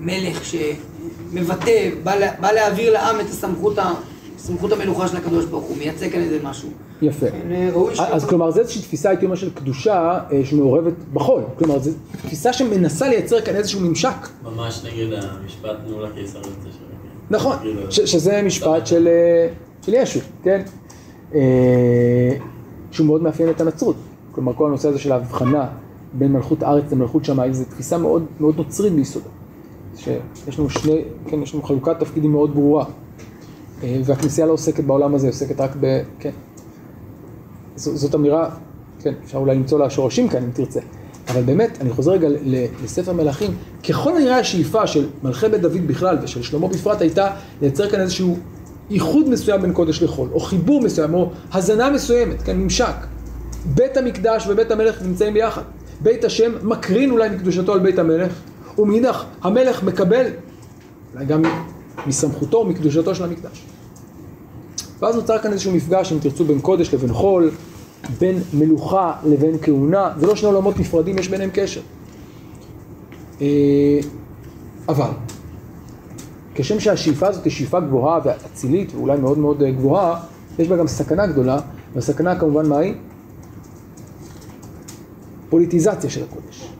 [0.00, 1.72] מלך שמבטא,
[2.04, 3.92] בא לה- בא להעביר לעם את הסמכות ה-
[4.38, 5.76] סמכות המלוכה של הקדוש ברוך הוא.
[5.78, 6.68] מייצג כאן איזה משהו.
[7.02, 7.26] יפה.
[7.30, 7.70] כן, אה.
[8.14, 9.94] אז כלומר זו איזושהי תפיסה הייתי אומר של קדושה
[10.32, 11.90] אה, שמעורבת בחול, כלומר זו
[12.22, 16.86] תפיסה שמנסה לייצר כאן איזשהו ממשק, ממש נגד המשפט תנו לקיסר את זה שלו.
[17.30, 17.56] נכון,
[17.90, 19.08] ש- שזה משפט של,
[19.82, 20.62] של ישו, כן,
[21.34, 22.36] אה,
[22.90, 23.96] שהוא מאוד מאפיין את הנצרות,
[24.32, 25.66] כלומר כל הנושא הזה של ההבחנה
[26.12, 29.28] בין מלכות הארץ למלכות שמיים זו תפיסה מאוד, מאוד נוצרית ביסודה,
[29.96, 32.84] שיש לנו שני, כן, יש לנו חלוקת תפקידים מאוד ברורה,
[33.82, 36.00] אה, והכנסייה לא עוסקת בעולם הזה, עוסקת רק ב...
[36.18, 36.30] כן.
[37.76, 38.50] ז- זאת אמירה,
[39.02, 40.80] כן, אפשר אולי למצוא לה שורשים כאן אם תרצה.
[41.28, 42.28] אבל באמת, אני חוזר רגע
[42.84, 43.50] לספר מלכים,
[43.88, 47.30] ככל הנראה השאיפה של מלכי בית דוד בכלל ושל שלמה בפרט הייתה
[47.62, 48.36] לייצר כאן איזשהו
[48.90, 52.94] איחוד מסוים בין קודש לחול, או חיבור מסוים, או הזנה מסוימת, כן, ממשק.
[53.64, 55.62] בית המקדש ובית המלך נמצאים ביחד.
[56.00, 58.32] בית השם מקרין אולי מקדושתו על בית המלך,
[58.78, 60.26] ומאידך המלך מקבל
[61.14, 61.42] אולי גם
[62.06, 63.64] מסמכותו ומקדושתו של המקדש.
[65.00, 67.50] ואז נוצר כאן איזשהו מפגש, אם תרצו, בין קודש לבין חול,
[68.18, 71.80] בין מלוכה לבין כהונה, זה לא שני עולמות נפרדים, יש ביניהם קשר.
[73.40, 74.00] אה,
[74.88, 75.10] אבל,
[76.54, 80.20] כשם שהשאיפה הזאת היא שאיפה גבוהה ואצילית, ואולי מאוד מאוד אה, גבוהה,
[80.58, 81.60] יש בה גם סכנה גדולה,
[81.94, 82.94] והסכנה כמובן מה היא?
[85.50, 86.72] פוליטיזציה של הקודש.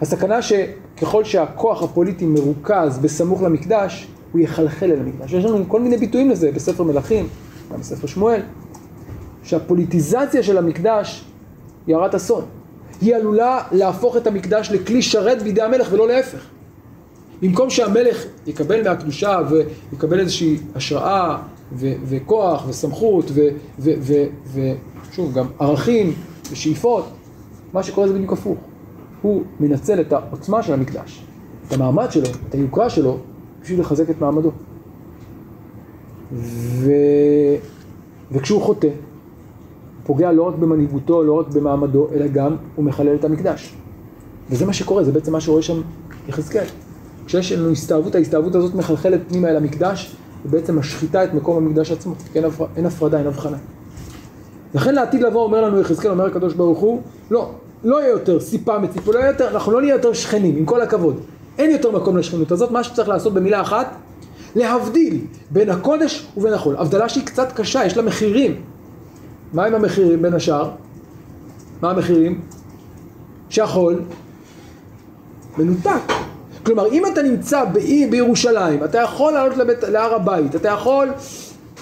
[0.00, 5.32] הסכנה שככל שהכוח הפוליטי מרוכז בסמוך למקדש, הוא יחלחל אל המקדש.
[5.32, 7.28] יש לנו כל מיני ביטויים לזה בספר מלכים,
[7.72, 8.40] גם בספר שמואל,
[9.42, 11.24] שהפוליטיזציה של המקדש
[11.86, 12.44] היא הרת אסון.
[13.00, 16.46] היא עלולה להפוך את המקדש לכלי שרת בידי המלך ולא להפך.
[17.42, 19.40] במקום שהמלך יקבל מהקדושה
[19.92, 21.38] ויקבל איזושהי השראה
[21.72, 23.30] ו- וכוח וסמכות
[23.78, 26.12] ושוב גם ערכים
[26.50, 27.04] ושאיפות,
[27.72, 28.58] מה שקורה זה בדיוק הפוך.
[29.22, 31.22] הוא מנצל את העוצמה של המקדש,
[31.68, 33.18] את המעמד שלו, את היוקרה שלו,
[33.62, 34.50] בשביל לחזק את מעמדו.
[36.32, 36.90] ו...
[38.32, 38.88] וכשהוא חוטא,
[40.04, 43.74] פוגע לא רק במנהיגותו, לא רק במעמדו, אלא גם הוא מחלל את המקדש.
[44.50, 45.80] וזה מה שקורה, זה בעצם מה שרואה שם
[46.28, 46.66] יחזקאל.
[47.26, 50.16] כשיש לנו הסתאבות, ההסתאבות הזאת מחלחלת פנימה אל המקדש,
[50.46, 52.66] ובעצם משחיתה את מקום המקדש עצמו, כי אין, הפר...
[52.76, 53.56] אין הפרדה, אין הבחנה.
[54.74, 57.00] לכן לעתיד לבוא אומר לנו יחזקאל, אומר הקדוש ברוך הוא,
[57.30, 57.50] לא,
[57.84, 60.80] לא יהיה יותר סיפה מציפו, לא יהיה יותר, אנחנו לא נהיה יותר שכנים, עם כל
[60.80, 61.20] הכבוד.
[61.58, 63.94] אין יותר מקום לשכנות הזאת, מה שצריך לעשות במילה אחת,
[64.56, 65.20] להבדיל
[65.50, 66.76] בין הקודש ובין החול.
[66.76, 68.62] הבדלה שהיא קצת קשה, יש לה מחירים.
[69.52, 70.70] מה עם המחירים בין השאר?
[71.82, 72.40] מה המחירים?
[73.48, 74.00] שהחול
[75.58, 76.25] מנותק.
[76.66, 81.08] כלומר, אם אתה נמצא באי, בירושלים, אתה יכול לעלות לבית, להר הבית, אתה יכול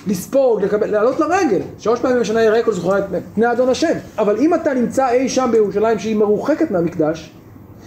[0.07, 3.05] לספוג, לקבל, לעלות לרגל, שלוש פעמים בשנה יראה כל זכורה את
[3.35, 3.93] פני אדון השם.
[4.19, 7.33] אבל אם אתה נמצא אי שם בירושלים שהיא מרוחקת מהמקדש,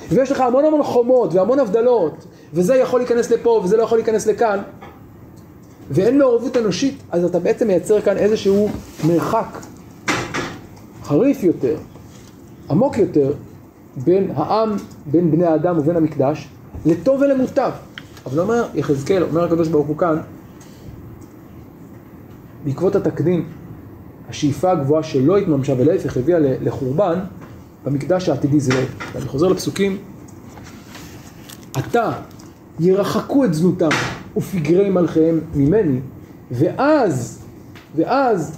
[0.09, 4.27] ויש לך המון המון חומות והמון הבדלות, וזה יכול להיכנס לפה וזה לא יכול להיכנס
[4.27, 4.59] לכאן,
[5.91, 8.69] ואין מעורבות אנושית, אז אתה בעצם מייצר כאן איזשהו
[9.07, 9.57] מרחק
[11.03, 11.75] חריף יותר,
[12.69, 13.33] עמוק יותר,
[13.97, 14.75] בין העם,
[15.05, 16.49] בין בני האדם ובין המקדש,
[16.87, 17.71] לטוב ולמוטב.
[18.25, 20.17] אבל אומר יחזקאל, אומר הקדוש ברוך הוא כאן,
[22.65, 23.45] בעקבות התקדים,
[24.29, 27.19] השאיפה הגבוהה שלא התממשה ולהפך הביאה לחורבן,
[27.85, 28.79] במקדש העתידי זה לא.
[29.13, 29.97] ואני חוזר לפסוקים,
[31.73, 32.11] עתה
[32.79, 33.89] ירחקו את זנותם
[34.37, 35.99] ופגרי מלכיהם ממני,
[36.51, 37.39] ואז,
[37.95, 38.57] ואז,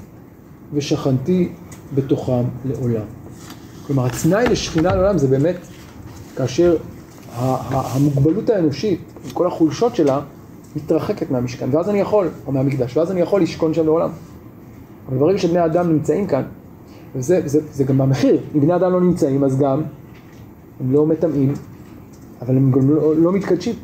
[0.74, 1.52] ושכנתי
[1.96, 3.06] בתוכם לעולם.
[3.88, 5.58] כלומר, התנאי לשכינה לעולם זה באמת
[6.36, 6.78] כאשר
[7.36, 10.22] המוגבלות האנושית, עם כל החולשות שלה,
[10.76, 14.10] מתרחקת מהמשכן, ואז אני יכול, או מהמקדש, ואז אני יכול לשכון שם לעולם.
[15.10, 16.44] אבל ברגע שבני אדם נמצאים כאן,
[17.16, 19.82] וזה זה, זה גם המחיר, אם בני אדם לא נמצאים, אז גם
[20.80, 21.54] הם לא מטמאים,
[22.42, 23.76] אבל הם גם לא, לא מתקדשים.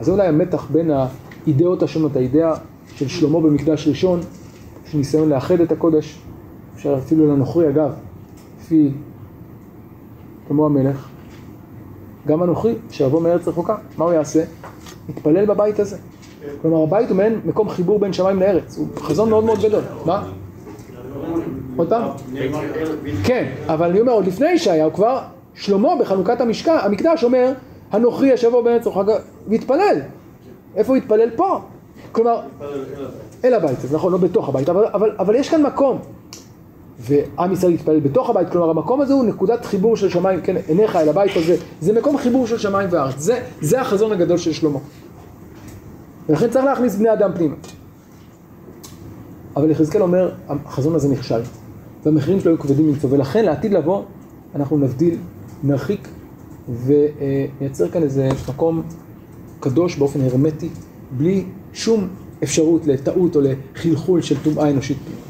[0.00, 2.54] אז זה אולי המתח בין האידאות השונות, האידאה
[2.94, 4.20] של שלמה במקדש ראשון,
[4.88, 6.18] יש ניסיון לאחד את הקודש,
[6.74, 7.92] אפשר אפילו לנוכרי אגב,
[8.60, 8.90] לפי
[10.48, 11.08] כמו המלך,
[12.28, 14.44] גם הנוכרי שיבוא מארץ רחוקה, מה הוא יעשה?
[15.08, 15.96] יתפלל בבית הזה.
[16.62, 19.82] כלומר הבית הוא מעין מקום חיבור בין שמיים לארץ, הוא חזון מאוד מאוד גדול.
[20.04, 20.28] מה?
[21.76, 22.10] עוד פעם?
[23.24, 25.18] כן, אבל אני אומר, עוד לפני ישעיהו כבר,
[25.54, 27.52] שלמה בחנוכת המשכן, המקדש אומר,
[27.92, 29.12] הנוכרי ישבו בארץ רחוקה,
[29.48, 30.00] והתפלל.
[30.76, 31.30] איפה הוא התפלל?
[31.36, 31.60] פה.
[32.12, 32.40] כלומר,
[33.44, 34.68] אל הבית, אז נכון, לא בתוך הבית,
[35.18, 35.98] אבל יש כאן מקום.
[36.98, 40.96] ועם ישראל יתפלל בתוך הבית, כלומר המקום הזה הוא נקודת חיבור של שמיים, כן, עיניך
[40.96, 44.78] אל הבית הזה, זה מקום חיבור של שמיים וארץ, זה, זה החזון הגדול של שלמה.
[46.28, 47.54] ולכן צריך להכניס בני אדם פנימה.
[49.56, 51.40] אבל יחזקאל אומר, החזון הזה נכשל,
[52.04, 54.02] והמחירים שלו היו כבדים ממצוא, ולכן לעתיד לבוא,
[54.54, 55.16] אנחנו נבדיל,
[55.62, 56.08] נרחיק,
[56.84, 58.82] ונייצר כאן איזה מקום
[59.60, 60.68] קדוש באופן הרמטי,
[61.16, 62.08] בלי שום
[62.42, 65.27] אפשרות לטעות או לחלחול של טומאה אנושית פנימה.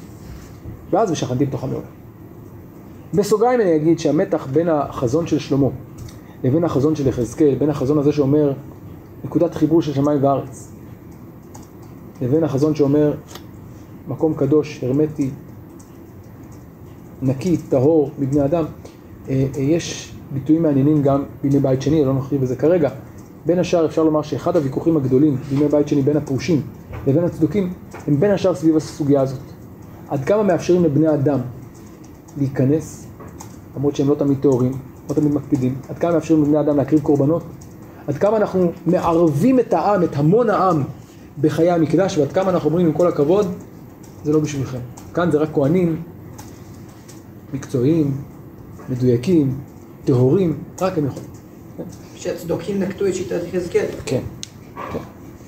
[0.91, 1.89] ואז ושכנתי בתוכם לעולם.
[3.15, 5.69] בסוגריים אני אגיד שהמתח בין החזון של שלמה
[6.45, 8.53] לבין החזון של יחזקאל, בין החזון הזה שאומר
[9.25, 10.73] נקודת חיבור של שמיים וארץ,
[12.23, 13.15] לבין החזון שאומר
[14.09, 15.31] מקום קדוש, הרמטי,
[17.23, 18.65] נקי, טהור, מבני אדם,
[19.29, 22.91] אה, אה, יש ביטויים מעניינים גם בימי בית שני, לא נכריב בזה כרגע.
[23.47, 26.63] בין השאר אפשר לומר שאחד הוויכוחים הגדולים בימי בית שני בין הפרושים
[27.07, 27.73] לבין הצדוקים
[28.07, 29.58] הם בין השאר סביב הסוגיה הזאת.
[30.09, 31.39] עד כמה מאפשרים לבני אדם
[32.39, 33.07] להיכנס,
[33.77, 34.73] למרות שהם לא תמיד טהורים,
[35.09, 37.43] לא תמיד מקפידים, עד כמה מאפשרים לבני אדם להקריב קורבנות,
[38.07, 40.83] עד כמה אנחנו מערבים את העם, את המון העם,
[41.41, 43.47] בחיי המקדש, ועד כמה אנחנו אומרים עם כל הכבוד,
[44.25, 44.79] זה לא בשבילכם.
[45.15, 46.03] כאן זה רק כהנים
[47.55, 48.17] מקצועיים,
[48.89, 49.59] מדויקים,
[50.05, 51.29] טהורים, רק הם יכולים.
[52.15, 54.21] שהצדוקים נקטו את שיטת יחזקאל, כן.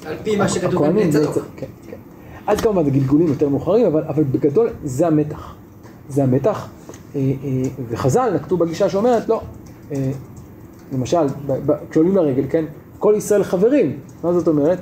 [0.06, 1.34] על פי מה שכתוב הכהנים בבני זה צדוק.
[1.34, 1.66] צריך- כן,
[2.46, 5.54] אז כמובן זה גלגולים יותר מאוחרים, אבל, אבל בגדול זה המתח.
[6.08, 6.68] זה המתח,
[7.16, 9.40] אה, אה, וחז"ל נקטו בגישה שאומרת, לא,
[9.92, 10.10] אה,
[10.92, 11.26] למשל,
[11.90, 12.64] כשעולים לרגל, כן,
[12.98, 14.78] כל ישראל חברים, מה זאת אומרת?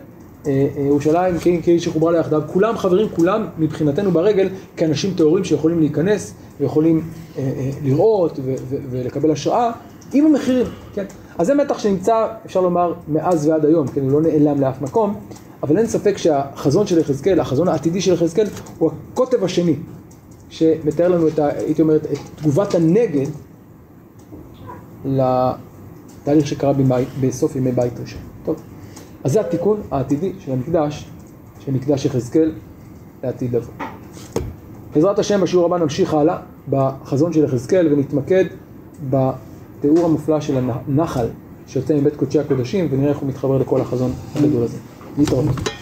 [0.46, 5.44] אה, אה, ירושלים כעיר כעיר שחוברה לה יחדיו, כולם חברים, כולם מבחינתנו ברגל כאנשים טהורים
[5.44, 7.00] שיכולים להיכנס ויכולים
[7.38, 9.70] אה, אה, לראות ו- ו- ולקבל השראה
[10.12, 11.04] עם המחירים, כן?
[11.38, 15.14] אז זה מתח שנמצא, אפשר לומר, מאז ועד היום, כן, הוא לא נעלם לאף מקום,
[15.62, 18.46] אבל אין ספק שהחזון של יחזקאל, החזון העתידי של יחזקאל,
[18.78, 19.76] הוא הקוטב השני,
[20.50, 23.26] שמתאר לנו את, ה, הייתי אומר, את תגובת הנגד
[25.04, 28.20] לתהליך שקרה במי, בסוף ימי בית ראשון.
[28.44, 28.56] טוב,
[29.24, 31.08] אז זה התיקון העתידי של המקדש,
[31.60, 32.52] של מקדש יחזקאל
[33.22, 33.72] לעתיד לבוא.
[34.94, 36.38] בעזרת השם בשיעור הבא נמשיך הלאה
[36.70, 38.44] בחזון של יחזקאל ונתמקד
[39.10, 41.26] בתיאור המופלא של הנחל
[41.66, 44.78] שיוצא מבית קודשי הקודשים ונראה איך הוא מתחבר לכל החזון הגדול הזה.
[45.18, 45.77] 你懂。